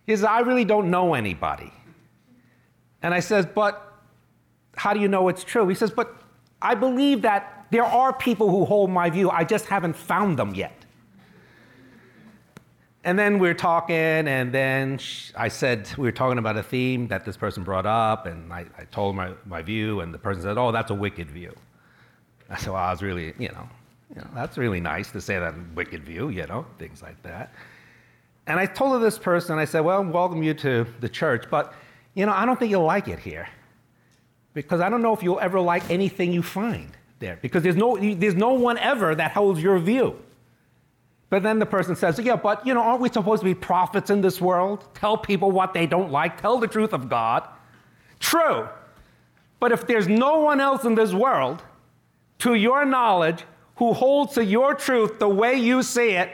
He 0.06 0.16
said, 0.16 0.26
I 0.26 0.40
really 0.40 0.66
don't 0.66 0.90
know 0.90 1.14
anybody. 1.14 1.72
And 3.02 3.14
I 3.14 3.20
says, 3.20 3.46
But 3.46 3.94
how 4.76 4.94
do 4.94 5.00
you 5.00 5.08
know 5.08 5.28
it's 5.28 5.44
true? 5.44 5.68
He 5.68 5.76
says, 5.76 5.92
But 5.92 6.16
I 6.62 6.76
believe 6.76 7.22
that 7.24 7.68
there 7.72 7.86
are 7.86 8.14
people 8.14 8.50
who 8.50 8.66
hold 8.66 8.90
my 8.90 9.10
view. 9.10 9.30
I 9.30 9.44
just 9.44 9.66
haven't 9.66 9.96
found 9.96 10.38
them 10.40 10.56
yet. 10.56 10.86
And 13.04 13.18
then 13.18 13.40
we 13.40 13.48
are 13.48 13.54
talking, 13.54 13.96
and 13.96 14.52
then 14.52 15.00
I 15.34 15.48
said, 15.48 15.90
we 15.98 16.04
were 16.04 16.12
talking 16.12 16.40
about 16.40 16.58
a 16.58 16.64
theme 16.64 17.08
that 17.08 17.24
this 17.24 17.38
person 17.38 17.64
brought 17.64 17.86
up, 17.86 18.26
and 18.26 18.52
I, 18.52 18.66
I 18.78 18.84
told 18.92 19.16
my, 19.16 19.32
my 19.46 19.62
view, 19.62 20.02
and 20.02 20.14
the 20.14 20.18
person 20.18 20.44
said, 20.44 20.58
Oh, 20.58 20.74
that's 20.74 20.92
a 20.92 20.96
wicked 20.96 21.32
view. 21.32 21.56
I 22.50 22.58
said, 22.58 22.74
Well, 22.74 22.84
I 22.84 22.92
was 22.92 23.02
really, 23.02 23.34
you 23.40 23.48
know, 23.50 23.70
you 24.14 24.22
know, 24.22 24.28
that's 24.34 24.58
really 24.58 24.82
nice 24.82 25.10
to 25.12 25.22
say 25.22 25.40
that 25.40 25.54
wicked 25.74 26.04
view, 26.04 26.30
you 26.30 26.46
know, 26.48 26.66
things 26.80 27.02
like 27.02 27.22
that. 27.24 27.54
And 28.46 28.60
I 28.60 28.66
told 28.66 29.02
this 29.02 29.18
person, 29.18 29.58
I 29.58 29.64
said, 29.64 29.82
Well, 29.82 30.04
welcome 30.04 30.44
you 30.44 30.54
to 30.56 30.86
the 31.00 31.08
church, 31.08 31.46
but 31.50 31.74
you 32.18 32.26
know, 32.26 32.32
I 32.32 32.48
don't 32.48 32.58
think 32.58 32.72
you'll 32.72 32.84
like 32.84 33.08
it 33.08 33.20
here 33.20 33.48
because 34.56 34.82
I 34.82 34.90
don't 34.90 35.04
know 35.04 35.14
if 35.14 35.22
you'll 35.22 35.40
ever 35.40 35.62
like 35.62 35.88
anything 35.92 36.34
you 36.34 36.42
find 36.42 36.90
there 37.20 37.38
because 37.44 37.62
there's 37.62 37.76
no, 37.76 37.96
there's 37.96 38.34
no 38.34 38.54
one 38.54 38.80
ever 38.80 39.14
that 39.14 39.34
holds 39.34 39.62
your 39.62 39.78
view. 39.78 40.20
But 41.30 41.44
then 41.44 41.60
the 41.60 41.68
person 41.68 41.96
says, 41.96 42.18
Yeah, 42.18 42.36
but 42.36 42.66
you 42.66 42.74
know, 42.74 42.82
aren't 42.82 43.02
we 43.02 43.10
supposed 43.10 43.42
to 43.42 43.46
be 43.46 43.54
prophets 43.54 44.10
in 44.10 44.22
this 44.22 44.42
world? 44.42 44.88
Tell 44.96 45.16
people 45.16 45.52
what 45.52 45.76
they 45.76 45.86
don't 45.86 46.12
like, 46.12 46.42
tell 46.42 46.58
the 46.58 46.68
truth 46.68 46.92
of 46.92 47.08
God. 47.08 47.48
True. 48.20 48.68
But 49.60 49.72
if 49.72 49.86
there's 49.86 50.08
no 50.08 50.40
one 50.40 50.60
else 50.60 50.86
in 50.86 50.96
this 50.96 51.14
world, 51.14 51.62
to 52.40 52.56
your 52.56 52.84
knowledge, 52.84 53.44
who 53.76 53.94
holds 53.94 54.34
to 54.34 54.44
your 54.44 54.74
truth 54.74 55.20
the 55.20 55.30
way 55.30 55.54
you 55.54 55.84
see 55.84 56.14
it, 56.14 56.32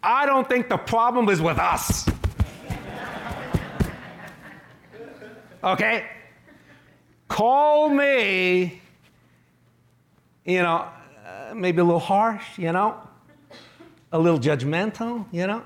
I 0.00 0.26
don't 0.26 0.48
think 0.48 0.68
the 0.68 0.76
problem 0.76 1.28
is 1.28 1.40
with 1.40 1.58
us. 1.58 2.08
Okay? 5.62 6.06
Call 7.28 7.88
me, 7.88 8.80
you 10.44 10.62
know, 10.62 10.88
uh, 11.26 11.54
maybe 11.54 11.80
a 11.80 11.84
little 11.84 12.00
harsh, 12.00 12.58
you 12.58 12.72
know, 12.72 12.96
a 14.12 14.18
little 14.18 14.38
judgmental, 14.38 15.26
you 15.32 15.46
know. 15.46 15.62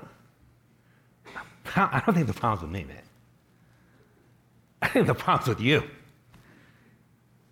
I 1.75 2.01
don't 2.05 2.15
think 2.15 2.27
the 2.27 2.33
problem's 2.33 2.61
with 2.61 2.71
me, 2.71 2.85
man. 2.85 3.01
I 4.81 4.87
think 4.87 5.07
the 5.07 5.15
problem's 5.15 5.49
with 5.49 5.61
you. 5.61 5.83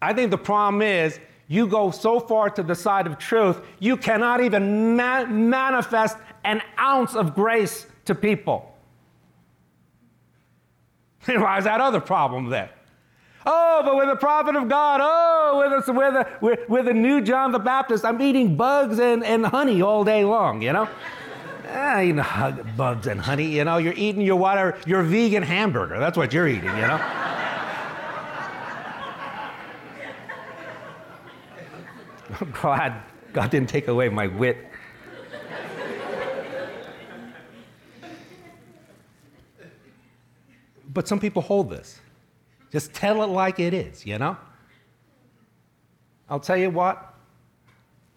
I 0.01 0.13
think 0.13 0.31
the 0.31 0.37
problem 0.37 0.81
is 0.81 1.19
you 1.47 1.67
go 1.67 1.91
so 1.91 2.19
far 2.19 2.49
to 2.51 2.63
the 2.63 2.75
side 2.75 3.07
of 3.07 3.17
truth, 3.17 3.59
you 3.79 3.97
cannot 3.97 4.41
even 4.41 4.95
ma- 4.95 5.25
manifest 5.25 6.17
an 6.43 6.61
ounce 6.79 7.15
of 7.15 7.35
grace 7.35 7.87
to 8.05 8.15
people. 8.15 8.74
Why 11.41 11.57
is 11.57 11.63
that 11.63 11.81
other 11.81 11.99
problem 11.99 12.49
there? 12.49 12.69
Oh, 13.47 13.81
but 13.83 13.95
we're 13.95 14.07
the 14.07 14.15
prophet 14.15 14.55
of 14.55 14.67
God. 14.67 15.01
Oh, 15.03 15.57
we're 15.57 15.81
the, 15.81 15.93
we're 15.93 16.11
the, 16.11 16.27
we're, 16.41 16.65
we're 16.67 16.83
the 16.83 16.93
new 16.93 17.21
John 17.21 17.51
the 17.51 17.59
Baptist. 17.59 18.03
I'm 18.03 18.21
eating 18.21 18.55
bugs 18.55 18.99
and, 18.99 19.23
and 19.23 19.45
honey 19.45 19.81
all 19.81 20.03
day 20.03 20.25
long, 20.25 20.61
you 20.61 20.73
know? 20.73 20.89
ah, 21.69 21.99
you 21.99 22.13
know, 22.13 22.65
bugs 22.75 23.07
and 23.07 23.19
honey, 23.19 23.45
you 23.45 23.63
know? 23.63 23.77
You're 23.77 23.93
eating 23.93 24.21
your 24.21 24.37
water, 24.37 24.77
your 24.85 25.03
vegan 25.03 25.43
hamburger. 25.43 25.99
That's 25.99 26.17
what 26.17 26.33
you're 26.33 26.47
eating, 26.47 26.65
you 26.65 26.87
know? 26.87 26.99
I'm 32.41 32.51
glad 32.61 33.03
God 33.33 33.51
didn't 33.51 33.69
take 33.69 33.87
away 33.87 34.09
my 34.09 34.27
wit. 34.27 34.57
But 40.95 41.07
some 41.07 41.19
people 41.19 41.43
hold 41.43 41.69
this. 41.69 41.99
Just 42.71 42.93
tell 42.93 43.21
it 43.21 43.27
like 43.27 43.59
it 43.59 43.73
is, 43.73 44.05
you 44.05 44.17
know? 44.17 44.37
I'll 46.29 46.39
tell 46.39 46.57
you 46.57 46.71
what, 46.71 47.13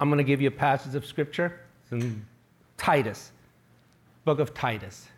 I'm 0.00 0.08
going 0.08 0.18
to 0.18 0.24
give 0.24 0.40
you 0.40 0.48
a 0.48 0.52
passage 0.52 0.94
of 0.94 1.04
scripture. 1.04 1.60
It's 1.82 1.92
in 1.92 2.24
Titus, 2.78 3.32
book 4.24 4.38
of 4.38 4.54
Titus. 4.54 5.08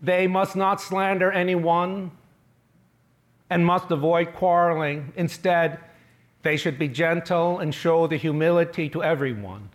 They 0.00 0.28
must 0.28 0.54
not 0.54 0.80
slander 0.80 1.32
anyone 1.32 2.12
and 3.50 3.66
must 3.66 3.90
avoid 3.90 4.32
quarreling. 4.32 5.12
Instead, 5.16 5.80
they 6.42 6.56
should 6.56 6.78
be 6.78 6.86
gentle 6.86 7.58
and 7.58 7.74
show 7.74 8.06
the 8.06 8.16
humility 8.16 8.88
to 8.90 9.02
everyone. 9.02 9.70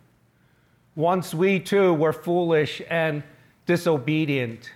Once 0.96 1.34
we 1.34 1.60
too 1.60 1.94
were 1.94 2.14
foolish 2.14 2.82
and 2.90 3.22
disobedient. 3.66 4.72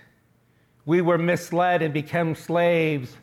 We 0.86 1.00
were 1.00 1.18
misled 1.18 1.82
and 1.82 1.92
became 1.92 2.34
slaves 2.34 3.16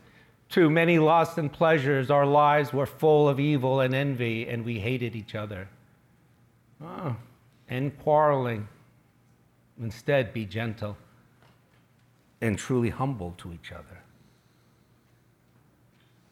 to 0.49 0.69
many 0.69 0.99
lusts 0.99 1.38
and 1.38 1.51
pleasures. 1.51 2.12
Our 2.12 2.25
lives 2.25 2.71
were 2.71 2.86
full 2.86 3.28
of 3.28 3.39
evil 3.39 3.80
and 3.82 3.95
envy, 3.95 4.47
and 4.47 4.63
we 4.63 4.80
hated 4.80 5.15
each 5.15 5.36
other. 5.36 5.67
Oh, 6.84 7.15
and 7.69 7.97
quarreling. 7.99 8.67
Instead, 9.82 10.34
be 10.34 10.45
gentle 10.45 10.95
and 12.41 12.58
truly 12.58 12.89
humble 12.89 13.34
to 13.38 13.51
each 13.51 13.71
other. 13.71 14.01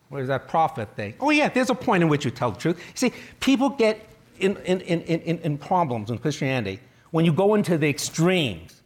What 0.10 0.22
is 0.22 0.28
that 0.28 0.48
prophet 0.48 0.96
thing? 0.96 1.16
Oh, 1.20 1.32
yeah, 1.32 1.50
there's 1.50 1.72
a 1.72 1.76
point 1.76 2.04
in 2.04 2.10
which 2.10 2.24
you 2.24 2.30
tell 2.30 2.52
the 2.52 2.60
truth. 2.60 2.80
See, 2.94 3.12
people 3.40 3.70
get 3.70 4.00
in, 4.40 4.58
in, 4.58 4.82
in, 4.82 5.02
in, 5.02 5.40
in 5.40 5.58
problems 5.58 6.12
in 6.12 6.20
Christianity 6.20 6.80
when 7.10 7.26
you 7.26 7.34
go 7.34 7.56
into 7.56 7.80
the 7.80 7.90
extremes. 7.90 8.83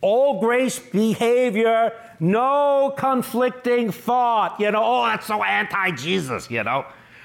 All 0.00 0.40
grace 0.40 0.78
behavior, 0.78 1.92
no 2.20 2.94
conflicting 2.96 3.90
thought. 3.90 4.60
You 4.60 4.70
know, 4.70 4.82
oh, 4.82 5.06
that's 5.06 5.26
so 5.26 5.42
anti 5.42 5.92
Jesus, 5.92 6.50
you 6.50 6.62
know. 6.62 6.84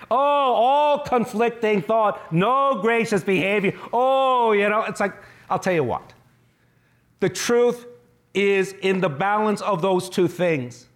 Oh, 0.09 0.15
all 0.15 0.99
conflicting 0.99 1.81
thought, 1.81 2.33
no 2.33 2.79
gracious 2.81 3.23
behavior. 3.23 3.73
Oh, 3.93 4.51
you 4.51 4.67
know, 4.67 4.83
it's 4.83 4.99
like, 4.99 5.13
I'll 5.49 5.59
tell 5.59 5.73
you 5.73 5.83
what. 5.83 6.13
The 7.21 7.29
truth 7.29 7.85
is 8.33 8.73
in 8.81 8.99
the 8.99 9.09
balance 9.09 9.61
of 9.61 9.81
those 9.81 10.09
two 10.09 10.27
things. 10.27 10.87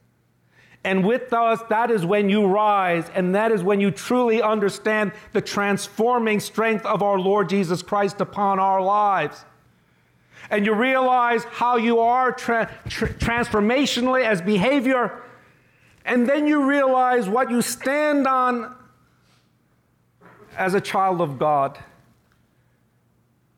And 0.84 1.06
with 1.06 1.34
us, 1.34 1.62
that 1.70 1.90
is 1.90 2.06
when 2.06 2.30
you 2.30 2.46
rise, 2.46 3.10
and 3.16 3.34
that 3.34 3.52
is 3.52 3.64
when 3.64 3.80
you 3.80 3.90
truly 3.90 4.42
understand 4.42 5.14
the 5.34 5.42
transforming 5.42 6.40
strength 6.40 6.86
of 6.86 7.02
our 7.02 7.18
Lord 7.18 7.50
Jesus 7.50 7.82
Christ 7.82 8.22
upon 8.22 8.60
our 8.60 8.82
lives. 8.82 9.46
And 10.50 10.66
you 10.66 10.74
realize 10.74 11.44
how 11.46 11.78
you 11.78 12.00
are 12.00 12.32
tra- 12.32 12.70
tra- 12.88 13.14
transformationally 13.14 14.24
as 14.24 14.42
behavior, 14.42 15.24
and 16.06 16.30
then 16.30 16.46
you 16.46 16.66
realize 16.66 17.28
what 17.28 17.50
you 17.50 17.62
stand 17.62 18.28
on 18.28 18.76
as 20.56 20.74
a 20.74 20.82
child 20.82 21.20
of 21.22 21.40
God 21.40 21.80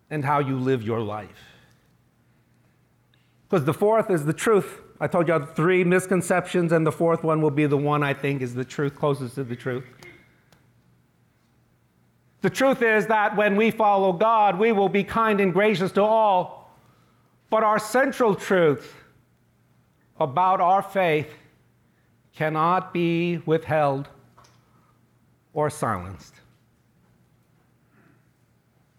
and 0.10 0.24
how 0.24 0.40
you 0.40 0.58
live 0.58 0.82
your 0.82 1.02
life. 1.02 1.44
Because 3.50 3.66
the 3.66 3.74
fourth 3.74 4.10
is 4.10 4.26
the 4.26 4.34
truth. 4.34 4.82
I 5.00 5.08
told 5.08 5.28
you 5.28 5.48
three 5.56 5.84
misconceptions, 5.84 6.72
and 6.72 6.86
the 6.86 6.92
fourth 6.92 7.24
one 7.24 7.42
will 7.42 7.52
be 7.52 7.66
the 7.66 7.78
one 7.78 8.04
I 8.04 8.14
think 8.14 8.42
is 8.42 8.56
the 8.56 8.66
truth, 8.66 8.96
closest 8.96 9.36
to 9.36 9.44
the 9.44 9.56
truth. 9.56 9.86
The 12.42 12.50
truth 12.50 12.82
is 12.82 13.08
that 13.08 13.36
when 13.36 13.56
we 13.56 13.72
follow 13.72 14.14
God, 14.14 14.58
we 14.58 14.72
will 14.72 14.90
be 14.90 15.04
kind 15.04 15.40
and 15.40 15.54
gracious 15.54 15.92
to 15.94 16.04
all. 16.04 16.57
But 17.50 17.64
our 17.64 17.80
central 17.80 18.36
truth 18.36 18.94
about 20.20 20.60
our 20.60 20.82
faith 20.82 21.30
cannot 22.36 22.94
be 22.94 23.38
withheld 23.46 24.10
or 25.54 25.70
silenced. 25.70 26.36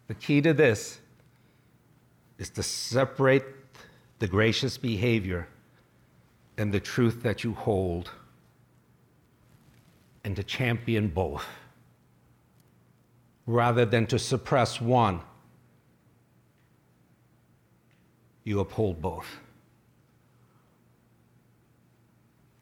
The 0.08 0.14
key 0.14 0.40
to 0.40 0.54
this 0.54 1.00
is 2.38 2.50
to 2.50 2.62
separate 2.62 3.44
the 4.18 4.26
gracious 4.26 4.78
behavior 4.78 5.46
and 6.56 6.72
the 6.72 6.80
truth 6.80 7.22
that 7.22 7.44
you 7.44 7.52
hold, 7.52 8.10
and 10.24 10.34
to 10.34 10.42
champion 10.42 11.08
both, 11.08 11.46
rather 13.46 13.84
than 13.84 14.06
to 14.06 14.18
suppress 14.18 14.80
one. 14.80 15.20
You 18.48 18.60
uphold 18.60 19.02
both. 19.02 19.26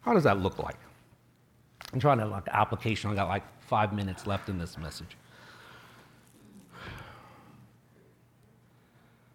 How 0.00 0.14
does 0.14 0.24
that 0.24 0.40
look 0.40 0.58
like? 0.58 0.74
I'm 1.92 2.00
trying 2.00 2.18
to 2.18 2.26
like 2.26 2.48
application. 2.48 3.08
I 3.08 3.14
got 3.14 3.28
like 3.28 3.44
five 3.60 3.92
minutes 3.92 4.26
left 4.26 4.48
in 4.48 4.58
this 4.58 4.76
message. 4.78 5.16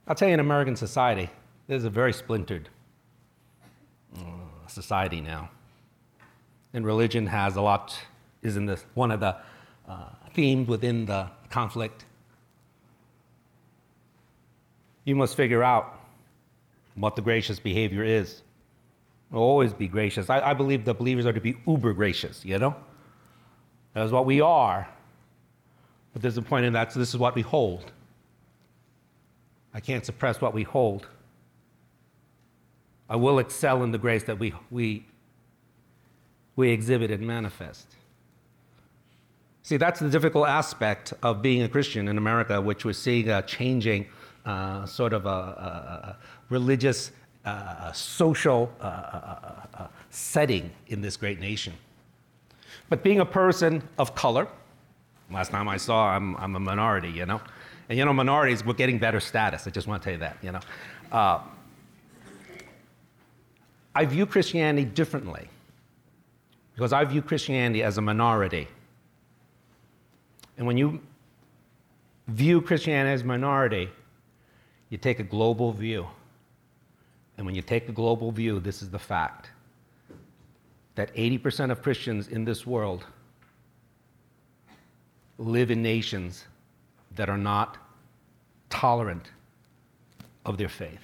I'll 0.06 0.14
tell 0.14 0.28
you, 0.28 0.34
in 0.34 0.42
American 0.42 0.76
society, 0.76 1.30
there's 1.68 1.86
a 1.86 1.90
very 1.90 2.12
splintered 2.12 2.68
society 4.68 5.22
now. 5.22 5.52
And 6.74 6.86
religion 6.86 7.28
has 7.28 7.56
a 7.56 7.62
lot, 7.62 7.98
is 8.42 8.58
in 8.58 8.66
this, 8.66 8.84
one 8.94 9.12
of 9.12 9.22
the 9.22 9.38
uh, 9.88 10.10
themes 10.34 10.68
within 10.68 11.06
the 11.06 11.30
conflict. 11.50 12.04
You 15.06 15.16
must 15.16 15.38
figure 15.38 15.64
out 15.64 16.01
what 17.02 17.16
the 17.16 17.22
gracious 17.22 17.60
behavior 17.60 18.04
is. 18.04 18.42
Always 19.34 19.74
be 19.74 19.88
gracious. 19.88 20.30
I, 20.30 20.40
I 20.42 20.54
believe 20.54 20.86
the 20.86 20.94
believers 20.94 21.26
are 21.26 21.34
to 21.34 21.42
be 21.42 21.58
uber 21.66 21.94
gracious, 21.94 22.46
you 22.46 22.58
know? 22.58 22.76
That 23.94 24.06
is 24.06 24.12
what 24.12 24.26
we 24.26 24.42
are. 24.42 24.88
But 26.14 26.22
there's 26.22 26.38
a 26.38 26.42
point 26.42 26.66
in 26.66 26.74
that, 26.74 26.92
so 26.92 27.00
this 27.00 27.10
is 27.10 27.18
what 27.18 27.36
we 27.36 27.42
hold. 27.42 27.92
I 29.74 29.80
can't 29.80 30.06
suppress 30.06 30.42
what 30.42 30.54
we 30.54 30.64
hold. 30.64 31.08
I 33.10 33.16
will 33.16 33.40
excel 33.40 33.84
in 33.84 33.92
the 33.92 33.98
grace 33.98 34.24
that 34.24 34.38
we, 34.38 34.54
we, 34.70 35.06
we 36.56 36.70
exhibit 36.70 37.12
and 37.12 37.26
manifest. 37.26 37.88
See, 39.64 39.78
that's 39.78 40.00
the 40.00 40.10
difficult 40.10 40.48
aspect 40.48 41.14
of 41.24 41.42
being 41.42 41.62
a 41.62 41.70
Christian 41.70 42.08
in 42.08 42.18
America, 42.18 42.60
which 42.60 42.84
we're 42.84 42.94
seeing 42.94 43.30
a 43.30 43.42
changing 43.42 44.08
uh, 44.46 44.86
sort 44.86 45.14
of 45.14 45.26
a, 45.26 45.30
a, 45.30 45.32
a 45.32 46.18
religious, 46.50 47.12
uh, 47.46 47.92
social 47.92 48.72
uh, 48.80 48.84
uh, 48.84 49.66
uh, 49.74 49.88
setting 50.10 50.72
in 50.88 51.02
this 51.02 51.18
great 51.18 51.40
nation. 51.40 51.74
But 52.90 53.04
being 53.04 53.20
a 53.20 53.26
person 53.26 53.82
of 53.98 54.16
color, 54.16 54.48
Last 55.32 55.52
time 55.52 55.70
I 55.70 55.78
saw, 55.78 56.10
I'm, 56.10 56.36
I'm 56.38 56.56
a 56.56 56.60
minority, 56.60 57.10
you 57.10 57.26
know? 57.26 57.40
And 57.88 57.98
you 57.98 58.06
know, 58.06 58.14
minorities, 58.14 58.66
we're 58.66 58.74
getting 58.74 59.00
better 59.00 59.20
status. 59.20 59.66
I 59.66 59.70
just 59.70 59.88
want 59.88 60.02
to 60.02 60.06
tell 60.06 60.14
you 60.14 60.20
that, 60.20 60.38
you 60.42 60.52
know? 60.52 60.60
I 63.94 64.06
view 64.06 64.26
Christianity 64.26 64.86
differently 64.86 65.48
because 66.76 66.94
I 66.94 67.04
view 67.06 67.22
Christianity 67.22 67.84
as 67.84 67.98
a 67.98 68.02
minority. 68.02 68.68
And 70.58 70.68
when 70.68 70.78
you 70.78 71.02
view 72.28 72.62
Christianity 72.62 73.14
as 73.14 73.22
a 73.22 73.26
minority, 73.26 73.90
you 74.92 74.98
take 74.98 75.20
a 75.20 75.24
global 75.24 75.72
view. 75.72 76.06
And 77.38 77.46
when 77.46 77.56
you 77.56 77.62
take 77.64 77.90
a 77.90 77.94
global 77.94 78.32
view, 78.32 78.60
this 78.60 78.84
is 78.84 78.92
the 78.92 79.00
fact 79.00 79.50
that 80.94 81.16
80% 81.16 81.72
of 81.72 81.82
Christians 81.82 82.28
in 82.28 82.44
this 82.44 82.68
world 82.68 83.06
live 85.40 85.72
in 85.72 85.82
nations 85.82 86.44
that 87.16 87.30
are 87.30 87.38
not 87.38 87.78
tolerant 88.70 89.32
of 90.46 90.58
their 90.58 90.70
faith. 90.70 91.00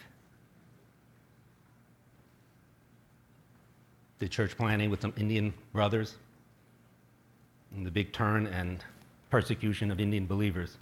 The 4.19 4.28
church 4.28 4.58
planting 4.58 4.89
with 4.89 5.02
some 5.02 5.13
Indian 5.15 5.54
brothers, 5.71 6.15
and 7.73 7.86
the 7.86 7.91
big 7.91 8.12
turn 8.12 8.47
and 8.47 8.84
persecution 9.30 9.91
of 9.91 10.02
Indian 10.02 10.26
believers, 10.26 10.78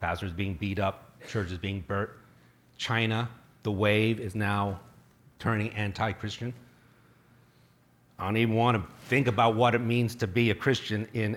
pastors 0.00 0.32
being 0.32 0.54
beat 0.54 0.78
up, 0.78 1.18
churches 1.26 1.56
being 1.56 1.82
burnt. 1.86 2.10
China, 2.76 3.28
the 3.62 3.72
wave 3.72 4.20
is 4.20 4.34
now 4.34 4.80
turning 5.38 5.70
anti 5.70 6.12
Christian. 6.12 6.52
I 8.18 8.24
don't 8.24 8.36
even 8.36 8.54
want 8.54 8.76
to 8.76 8.88
think 9.06 9.26
about 9.26 9.56
what 9.56 9.74
it 9.74 9.80
means 9.80 10.14
to 10.16 10.26
be 10.26 10.50
a 10.50 10.54
Christian 10.54 11.08
in 11.14 11.36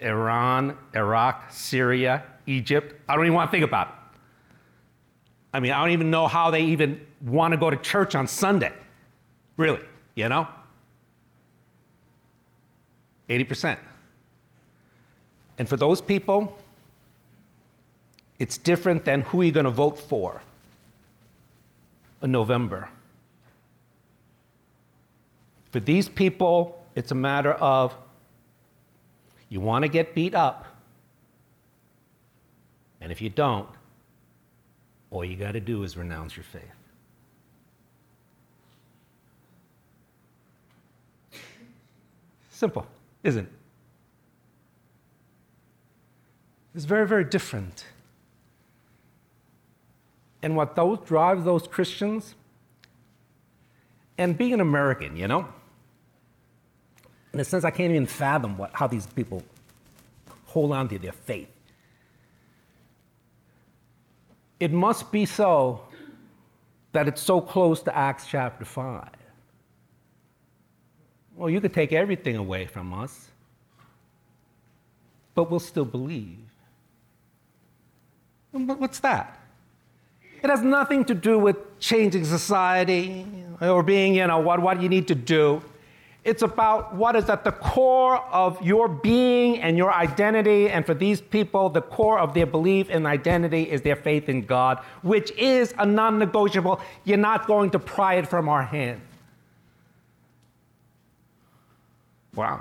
Iran, 0.00 0.76
Iraq, 0.94 1.50
Syria, 1.50 2.24
Egypt. 2.46 2.94
I 3.08 3.14
don't 3.14 3.24
even 3.24 3.34
want 3.34 3.50
to 3.50 3.52
think 3.52 3.64
about 3.64 3.88
it. 3.88 3.94
I 5.52 5.60
mean, 5.60 5.72
I 5.72 5.80
don't 5.80 5.92
even 5.92 6.10
know 6.10 6.26
how 6.26 6.50
they 6.50 6.62
even 6.64 7.00
want 7.24 7.52
to 7.52 7.56
go 7.56 7.70
to 7.70 7.76
church 7.76 8.14
on 8.14 8.26
Sunday. 8.26 8.72
Really, 9.56 9.80
you 10.16 10.28
know? 10.28 10.48
80%. 13.28 13.78
And 15.58 15.68
for 15.68 15.76
those 15.76 16.00
people, 16.00 16.58
it's 18.38 18.58
different 18.58 19.04
than 19.04 19.20
who 19.22 19.42
you're 19.42 19.52
going 19.52 19.64
to 19.64 19.70
vote 19.70 19.98
for 19.98 20.42
November. 22.28 22.88
For 25.70 25.80
these 25.80 26.08
people, 26.08 26.84
it's 26.94 27.10
a 27.10 27.14
matter 27.14 27.52
of 27.52 27.94
you 29.48 29.60
want 29.60 29.82
to 29.82 29.88
get 29.88 30.14
beat 30.14 30.34
up. 30.34 30.66
And 33.00 33.12
if 33.12 33.20
you 33.20 33.28
don't, 33.28 33.68
all 35.10 35.24
you 35.24 35.36
got 35.36 35.52
to 35.52 35.60
do 35.60 35.82
is 35.82 35.96
renounce 35.96 36.36
your 36.36 36.44
faith. 36.44 36.62
Simple, 42.50 42.86
isn't 43.22 43.46
it? 43.46 43.52
It's 46.74 46.84
very, 46.84 47.06
very 47.06 47.24
different. 47.24 47.84
And 50.44 50.56
what 50.56 50.76
those 50.76 50.98
drives 51.06 51.42
those 51.44 51.66
Christians, 51.66 52.34
and 54.18 54.36
being 54.36 54.52
an 54.52 54.60
American, 54.60 55.16
you 55.16 55.26
know, 55.26 55.48
in 57.32 57.40
a 57.40 57.44
sense, 57.44 57.64
I 57.64 57.70
can't 57.70 57.90
even 57.90 58.04
fathom 58.04 58.58
what, 58.58 58.70
how 58.74 58.86
these 58.86 59.06
people 59.06 59.42
hold 60.44 60.72
on 60.72 60.86
to 60.90 60.98
their 60.98 61.12
faith. 61.12 61.48
It 64.60 64.70
must 64.70 65.10
be 65.10 65.24
so 65.24 65.80
that 66.92 67.08
it's 67.08 67.22
so 67.22 67.40
close 67.40 67.82
to 67.84 67.96
Acts 67.96 68.26
chapter 68.26 68.66
5. 68.66 69.08
Well, 71.36 71.48
you 71.48 71.62
could 71.62 71.72
take 71.72 71.94
everything 71.94 72.36
away 72.36 72.66
from 72.66 72.92
us, 72.92 73.28
but 75.34 75.50
we'll 75.50 75.58
still 75.58 75.86
believe. 75.86 76.36
What's 78.52 79.00
that? 79.00 79.40
It 80.44 80.50
has 80.50 80.60
nothing 80.60 81.06
to 81.06 81.14
do 81.14 81.38
with 81.38 81.78
changing 81.80 82.26
society 82.26 83.24
or 83.62 83.82
being, 83.82 84.14
you 84.14 84.26
know, 84.26 84.40
what, 84.40 84.60
what 84.60 84.82
you 84.82 84.90
need 84.90 85.08
to 85.08 85.14
do. 85.14 85.62
It's 86.22 86.42
about 86.42 86.94
what 86.94 87.16
is 87.16 87.30
at 87.30 87.44
the 87.44 87.52
core 87.52 88.18
of 88.26 88.60
your 88.60 88.86
being 88.86 89.62
and 89.62 89.78
your 89.78 89.90
identity. 89.90 90.68
And 90.68 90.84
for 90.84 90.92
these 90.92 91.22
people, 91.22 91.70
the 91.70 91.80
core 91.80 92.18
of 92.18 92.34
their 92.34 92.44
belief 92.44 92.88
and 92.90 93.06
identity 93.06 93.62
is 93.62 93.80
their 93.80 93.96
faith 93.96 94.28
in 94.28 94.42
God, 94.44 94.80
which 95.00 95.30
is 95.32 95.72
a 95.78 95.86
non 95.86 96.18
negotiable. 96.18 96.78
You're 97.04 97.16
not 97.16 97.46
going 97.46 97.70
to 97.70 97.78
pry 97.78 98.16
it 98.16 98.28
from 98.28 98.46
our 98.50 98.64
hand. 98.64 99.00
Wow. 102.34 102.60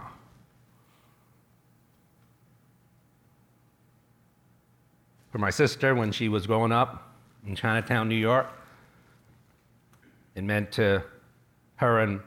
For 5.33 5.37
my 5.37 5.49
sister, 5.49 5.93
when 5.93 6.13
she 6.13 6.29
was 6.29 6.47
growing 6.47 6.71
up 6.71 7.12
in 7.45 7.55
Chinatown, 7.55 8.09
New 8.09 8.15
York, 8.15 8.47
it 10.35 10.43
meant 10.43 10.71
to 10.73 11.03
her 11.75 11.99
and 11.99 12.21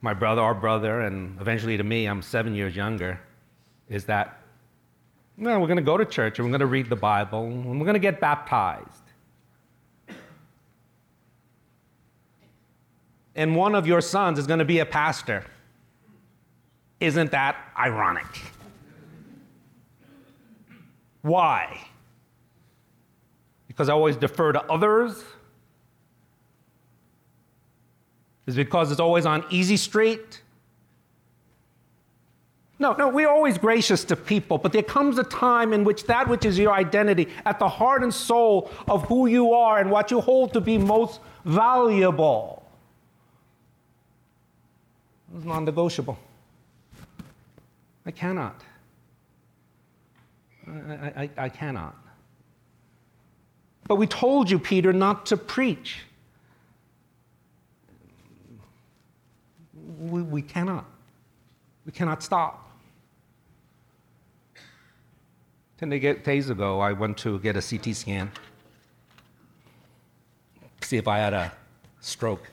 my 0.00 0.12
brother, 0.12 0.42
our 0.42 0.54
brother, 0.54 1.00
and 1.00 1.40
eventually 1.40 1.76
to 1.76 1.82
me, 1.82 2.06
I'm 2.06 2.20
seven 2.20 2.54
years 2.54 2.76
younger, 2.76 3.18
is 3.88 4.04
that 4.04 4.40
well, 5.36 5.60
we're 5.60 5.66
going 5.66 5.78
to 5.78 5.82
go 5.82 5.96
to 5.96 6.04
church 6.04 6.38
and 6.38 6.46
we're 6.46 6.52
going 6.52 6.60
to 6.60 6.66
read 6.66 6.88
the 6.88 6.96
Bible 6.96 7.44
and 7.44 7.80
we're 7.80 7.86
going 7.86 7.94
to 7.94 7.98
get 7.98 8.20
baptized. 8.20 9.02
And 13.34 13.56
one 13.56 13.74
of 13.74 13.86
your 13.86 14.00
sons 14.00 14.38
is 14.38 14.46
going 14.46 14.60
to 14.60 14.64
be 14.64 14.78
a 14.78 14.86
pastor. 14.86 15.44
Isn't 17.00 17.32
that 17.32 17.56
ironic? 17.76 18.26
Why? 21.22 21.80
Because 23.74 23.88
I 23.88 23.92
always 23.92 24.16
defer 24.16 24.52
to 24.52 24.62
others? 24.70 25.24
Is 28.46 28.56
because 28.56 28.90
it's 28.90 29.00
always 29.00 29.26
on 29.26 29.44
easy 29.50 29.76
street? 29.76 30.42
No, 32.78 32.92
no, 32.92 33.08
we're 33.08 33.28
always 33.28 33.56
gracious 33.56 34.04
to 34.04 34.16
people, 34.16 34.58
but 34.58 34.72
there 34.72 34.82
comes 34.82 35.16
a 35.18 35.24
time 35.24 35.72
in 35.72 35.84
which 35.84 36.04
that 36.04 36.28
which 36.28 36.44
is 36.44 36.58
your 36.58 36.72
identity, 36.72 37.28
at 37.46 37.58
the 37.58 37.68
heart 37.68 38.02
and 38.02 38.12
soul 38.12 38.70
of 38.88 39.04
who 39.04 39.26
you 39.26 39.52
are 39.54 39.78
and 39.78 39.90
what 39.90 40.10
you 40.10 40.20
hold 40.20 40.52
to 40.52 40.60
be 40.60 40.76
most 40.76 41.20
valuable, 41.44 42.66
is 45.38 45.44
non 45.44 45.64
negotiable. 45.64 46.18
I 48.06 48.10
cannot. 48.10 48.60
I, 50.66 50.70
I, 50.70 51.30
I, 51.38 51.48
cannot. 51.48 51.96
But 53.86 53.96
we 53.96 54.06
told 54.06 54.50
you, 54.50 54.58
Peter, 54.58 54.92
not 54.92 55.26
to 55.26 55.36
preach. 55.36 56.00
we, 59.98 60.22
we 60.22 60.42
cannot. 60.42 60.84
We 61.86 61.92
cannot 61.92 62.22
stop. 62.22 62.70
Ten 65.78 65.90
days 65.90 66.50
ago, 66.50 66.80
I 66.80 66.92
went 66.92 67.18
to 67.18 67.38
get 67.40 67.56
a 67.56 67.62
CT 67.62 67.96
scan, 67.96 68.30
see 70.82 70.96
if 70.96 71.08
I 71.08 71.18
had 71.18 71.32
a 71.32 71.52
stroke. 72.00 72.48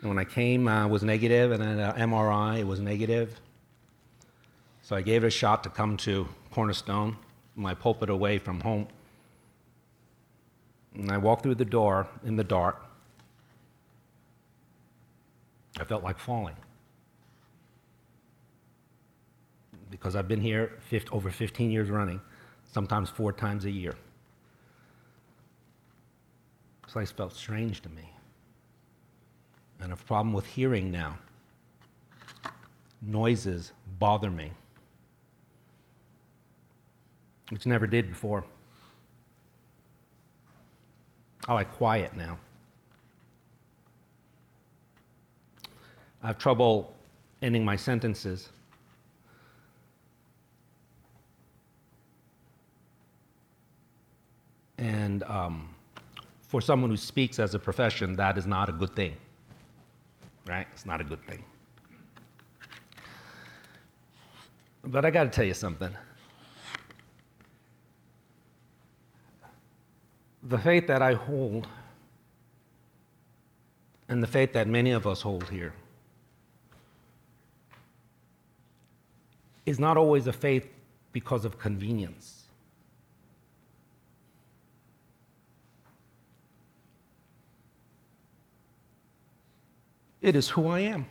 And 0.00 0.08
when 0.08 0.18
I 0.18 0.24
came, 0.24 0.68
uh, 0.68 0.88
was 0.88 1.02
negative, 1.02 1.52
and 1.52 1.62
then 1.62 1.78
an 1.78 2.10
MRI, 2.10 2.60
it 2.60 2.66
was 2.66 2.80
negative. 2.80 3.40
So 4.82 4.96
I 4.96 5.02
gave 5.02 5.24
it 5.24 5.28
a 5.28 5.30
shot 5.30 5.62
to 5.64 5.70
come 5.70 5.96
to 5.98 6.28
Cornerstone, 6.50 7.16
my 7.56 7.74
pulpit 7.74 8.10
away 8.10 8.38
from 8.38 8.60
home. 8.60 8.86
And 10.94 11.10
I 11.10 11.18
walked 11.18 11.42
through 11.42 11.56
the 11.56 11.64
door 11.64 12.08
in 12.24 12.36
the 12.36 12.44
dark. 12.44 12.84
I 15.78 15.84
felt 15.84 16.04
like 16.04 16.18
falling. 16.18 16.56
Because 19.90 20.16
I've 20.16 20.28
been 20.28 20.40
here 20.40 20.72
50, 20.88 21.10
over 21.10 21.30
15 21.30 21.70
years 21.70 21.90
running, 21.90 22.20
sometimes 22.72 23.10
four 23.10 23.32
times 23.32 23.64
a 23.64 23.70
year. 23.70 23.94
This 26.84 26.92
place 26.92 27.10
felt 27.10 27.32
strange 27.32 27.80
to 27.82 27.88
me. 27.88 28.08
And 29.80 29.92
a 29.92 29.96
problem 29.96 30.32
with 30.32 30.46
hearing 30.46 30.90
now. 30.90 31.18
Noises 33.02 33.72
bother 33.98 34.30
me, 34.30 34.52
which 37.50 37.66
never 37.66 37.86
did 37.86 38.08
before. 38.08 38.44
I 41.46 41.54
like 41.54 41.72
quiet 41.72 42.16
now. 42.16 42.38
I 46.22 46.28
have 46.28 46.38
trouble 46.38 46.94
ending 47.42 47.64
my 47.64 47.76
sentences. 47.76 48.48
And 54.78 55.22
um, 55.24 55.68
for 56.40 56.62
someone 56.62 56.90
who 56.90 56.96
speaks 56.96 57.38
as 57.38 57.54
a 57.54 57.58
profession, 57.58 58.16
that 58.16 58.38
is 58.38 58.46
not 58.46 58.68
a 58.70 58.72
good 58.72 58.96
thing. 58.96 59.14
Right? 60.46 60.66
It's 60.72 60.86
not 60.86 61.00
a 61.00 61.04
good 61.04 61.24
thing. 61.26 61.44
But 64.82 65.04
I 65.04 65.10
got 65.10 65.24
to 65.24 65.30
tell 65.30 65.44
you 65.44 65.54
something. 65.54 65.94
The 70.46 70.58
faith 70.58 70.86
that 70.88 71.00
I 71.00 71.14
hold, 71.14 71.66
and 74.08 74.22
the 74.22 74.26
faith 74.26 74.52
that 74.52 74.68
many 74.68 74.90
of 74.90 75.06
us 75.06 75.22
hold 75.22 75.48
here, 75.48 75.72
is 79.64 79.78
not 79.78 79.96
always 79.96 80.26
a 80.26 80.32
faith 80.32 80.68
because 81.12 81.44
of 81.46 81.58
convenience. 81.58 82.42
It 90.20 90.36
is 90.36 90.48
who 90.48 90.68
I 90.68 90.80
am. 90.80 91.06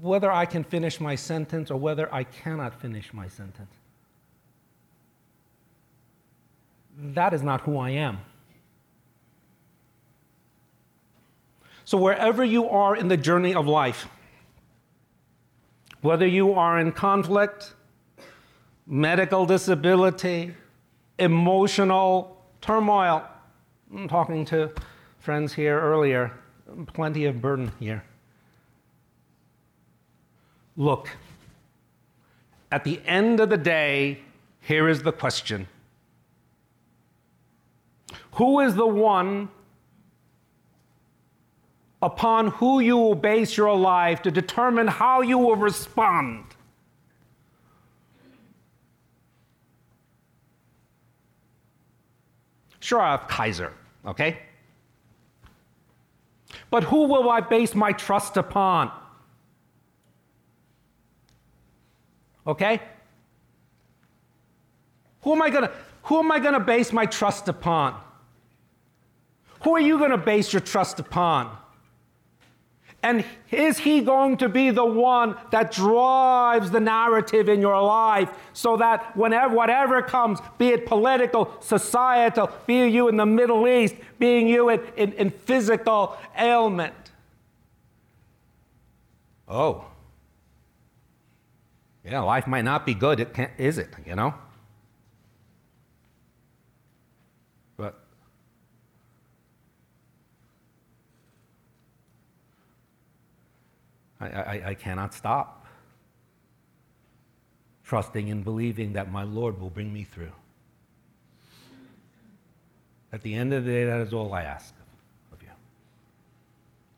Whether 0.00 0.30
I 0.30 0.44
can 0.44 0.64
finish 0.64 1.00
my 1.00 1.14
sentence 1.14 1.70
or 1.70 1.78
whether 1.78 2.12
I 2.12 2.24
cannot 2.24 2.80
finish 2.80 3.12
my 3.12 3.28
sentence, 3.28 3.74
that 6.98 7.32
is 7.32 7.42
not 7.42 7.62
who 7.62 7.78
I 7.78 7.90
am. 7.90 8.18
So, 11.84 11.96
wherever 11.98 12.44
you 12.44 12.68
are 12.68 12.96
in 12.96 13.08
the 13.08 13.16
journey 13.16 13.54
of 13.54 13.66
life, 13.66 14.08
whether 16.00 16.26
you 16.26 16.52
are 16.52 16.78
in 16.78 16.92
conflict, 16.92 17.74
medical 18.86 19.46
disability, 19.46 20.54
emotional 21.18 22.44
turmoil. 22.60 23.24
I'm 23.92 24.08
talking 24.08 24.44
to 24.46 24.72
friends 25.18 25.52
here 25.52 25.80
earlier, 25.80 26.32
plenty 26.92 27.24
of 27.24 27.40
burden 27.40 27.72
here. 27.78 28.04
Look, 30.76 31.08
at 32.70 32.84
the 32.84 33.00
end 33.06 33.40
of 33.40 33.48
the 33.48 33.56
day, 33.56 34.18
here 34.60 34.88
is 34.88 35.02
the 35.02 35.12
question 35.12 35.68
Who 38.32 38.60
is 38.60 38.74
the 38.74 38.86
one 38.86 39.48
upon 42.02 42.48
who 42.48 42.80
you 42.80 42.96
will 42.96 43.14
base 43.14 43.56
your 43.56 43.74
life 43.74 44.20
to 44.22 44.30
determine 44.30 44.86
how 44.86 45.22
you 45.22 45.38
will 45.38 45.56
respond? 45.56 46.44
Sure, 52.80 53.00
I 53.00 53.12
have 53.12 53.26
Kaiser, 53.26 53.72
okay? 54.04 54.38
But 56.70 56.84
who 56.84 57.08
will 57.08 57.30
I 57.30 57.40
base 57.40 57.74
my 57.74 57.92
trust 57.92 58.36
upon? 58.36 58.92
Okay? 62.46 62.80
Who 65.22 65.32
am 65.32 65.42
I 65.42 65.50
gonna 65.50 65.72
who 66.04 66.18
am 66.20 66.30
I 66.30 66.38
gonna 66.38 66.60
base 66.60 66.92
my 66.92 67.06
trust 67.06 67.48
upon? 67.48 68.00
Who 69.64 69.74
are 69.74 69.80
you 69.80 69.98
gonna 69.98 70.18
base 70.18 70.52
your 70.52 70.60
trust 70.60 71.00
upon? 71.00 71.56
And 73.02 73.24
is 73.50 73.78
he 73.78 74.00
going 74.00 74.36
to 74.38 74.48
be 74.48 74.70
the 74.70 74.84
one 74.84 75.36
that 75.50 75.70
drives 75.70 76.70
the 76.70 76.80
narrative 76.80 77.48
in 77.48 77.60
your 77.60 77.80
life 77.80 78.30
so 78.52 78.76
that 78.78 79.16
whenever 79.16 79.54
whatever 79.54 80.02
comes, 80.02 80.40
be 80.58 80.68
it 80.68 80.86
political, 80.86 81.52
societal, 81.60 82.50
be 82.66 82.86
you 82.86 83.08
in 83.08 83.16
the 83.16 83.26
Middle 83.26 83.68
East, 83.68 83.94
being 84.18 84.48
you 84.48 84.70
in, 84.70 84.80
in, 84.96 85.12
in 85.12 85.30
physical 85.30 86.16
ailment? 86.36 86.94
Oh. 89.48 89.84
Yeah, 92.06 92.20
life 92.20 92.46
might 92.46 92.64
not 92.64 92.86
be 92.86 92.94
good, 92.94 93.18
it 93.18 93.34
can't, 93.34 93.50
is 93.58 93.78
it, 93.78 93.90
you 94.06 94.14
know? 94.14 94.34
I, 104.20 104.26
I, 104.26 104.62
I 104.68 104.74
cannot 104.74 105.14
stop 105.14 105.66
trusting 107.84 108.30
and 108.30 108.42
believing 108.42 108.94
that 108.94 109.12
my 109.12 109.22
Lord 109.22 109.60
will 109.60 109.70
bring 109.70 109.92
me 109.92 110.04
through. 110.04 110.32
At 113.12 113.22
the 113.22 113.34
end 113.34 113.52
of 113.52 113.64
the 113.64 113.70
day, 113.70 113.84
that 113.84 114.00
is 114.00 114.12
all 114.12 114.32
I 114.32 114.42
ask 114.42 114.74
of 115.32 115.42
you. 115.42 115.50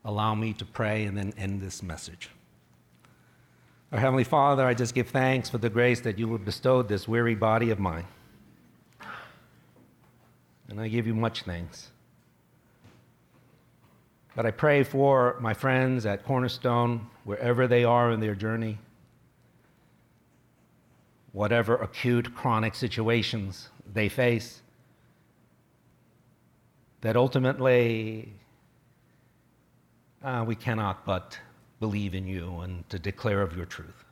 Allow 0.05 0.35
me 0.35 0.55
to 0.55 0.65
pray 0.65 1.05
and 1.05 1.17
then 1.17 1.35
end 1.37 1.61
this 1.61 1.83
message. 1.83 2.31
Our 3.91 3.99
Heavenly 3.99 4.25
Father, 4.25 4.67
I 4.67 4.75
just 4.75 4.95
give 4.95 5.09
thanks 5.09 5.49
for 5.49 5.57
the 5.57 5.71
grace 5.71 6.01
that 6.01 6.19
you 6.19 6.31
have 6.33 6.45
bestowed 6.45 6.89
this 6.89 7.09
weary 7.09 7.35
body 7.35 7.71
of 7.71 7.79
mine. 7.79 8.05
And 10.69 10.79
I 10.79 10.89
give 10.89 11.07
you 11.07 11.15
much 11.15 11.45
thanks. 11.45 11.91
But 14.37 14.45
I 14.45 14.51
pray 14.51 14.83
for 14.83 15.39
my 15.41 15.55
friends 15.55 16.05
at 16.05 16.23
Cornerstone, 16.27 17.07
wherever 17.25 17.67
they 17.67 17.83
are 17.83 18.13
in 18.13 18.21
their 18.21 18.35
journey, 18.35 18.77
whatever 21.33 21.77
acute, 21.77 22.35
chronic 22.35 22.75
situations 22.75 23.71
they 23.91 24.11
face, 24.11 24.61
that 27.01 27.17
ultimately 27.17 28.35
uh, 30.23 30.45
we 30.47 30.55
cannot 30.55 31.07
but 31.07 31.39
believe 31.81 32.15
in 32.15 32.27
you 32.27 32.61
and 32.61 32.89
to 32.91 32.99
declare 32.99 33.43
of 33.43 33.57
your 33.57 33.67
truth. 33.67 34.05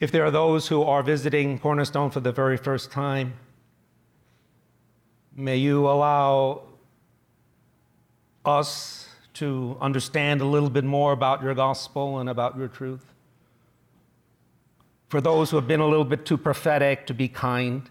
If 0.00 0.10
there 0.10 0.24
are 0.24 0.30
those 0.30 0.68
who 0.68 0.82
are 0.82 1.02
visiting 1.02 1.58
Cornerstone 1.58 2.10
for 2.10 2.20
the 2.20 2.32
very 2.32 2.56
first 2.56 2.90
time, 2.90 3.34
May 5.36 5.56
you 5.56 5.88
allow 5.88 6.62
us 8.44 9.08
to 9.34 9.76
understand 9.80 10.40
a 10.40 10.44
little 10.44 10.70
bit 10.70 10.84
more 10.84 11.12
about 11.12 11.42
your 11.42 11.54
gospel 11.54 12.20
and 12.20 12.30
about 12.30 12.56
your 12.56 12.68
truth. 12.68 13.04
For 15.08 15.20
those 15.20 15.50
who 15.50 15.56
have 15.56 15.66
been 15.66 15.80
a 15.80 15.86
little 15.86 16.04
bit 16.04 16.24
too 16.24 16.38
prophetic, 16.38 17.06
to 17.08 17.14
be 17.14 17.26
kind. 17.26 17.90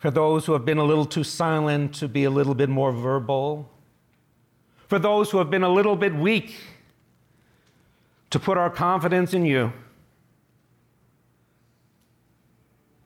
For 0.00 0.10
those 0.10 0.46
who 0.46 0.54
have 0.54 0.64
been 0.64 0.78
a 0.78 0.84
little 0.84 1.04
too 1.04 1.22
silent, 1.22 1.94
to 1.96 2.08
be 2.08 2.24
a 2.24 2.30
little 2.30 2.54
bit 2.54 2.70
more 2.70 2.90
verbal. 2.90 3.70
For 4.88 4.98
those 4.98 5.30
who 5.30 5.36
have 5.38 5.50
been 5.50 5.62
a 5.62 5.68
little 5.68 5.94
bit 5.94 6.14
weak, 6.14 6.56
to 8.30 8.38
put 8.38 8.56
our 8.56 8.70
confidence 8.70 9.34
in 9.34 9.44
you. 9.44 9.72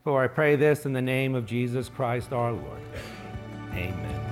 For 0.05 0.23
I 0.23 0.29
pray 0.29 0.55
this 0.55 0.87
in 0.87 0.93
the 0.93 1.03
name 1.03 1.35
of 1.35 1.47
Jesus 1.47 1.89
Christ 1.89 2.33
our 2.33 2.53
Lord. 2.53 2.83
Amen. 3.73 4.24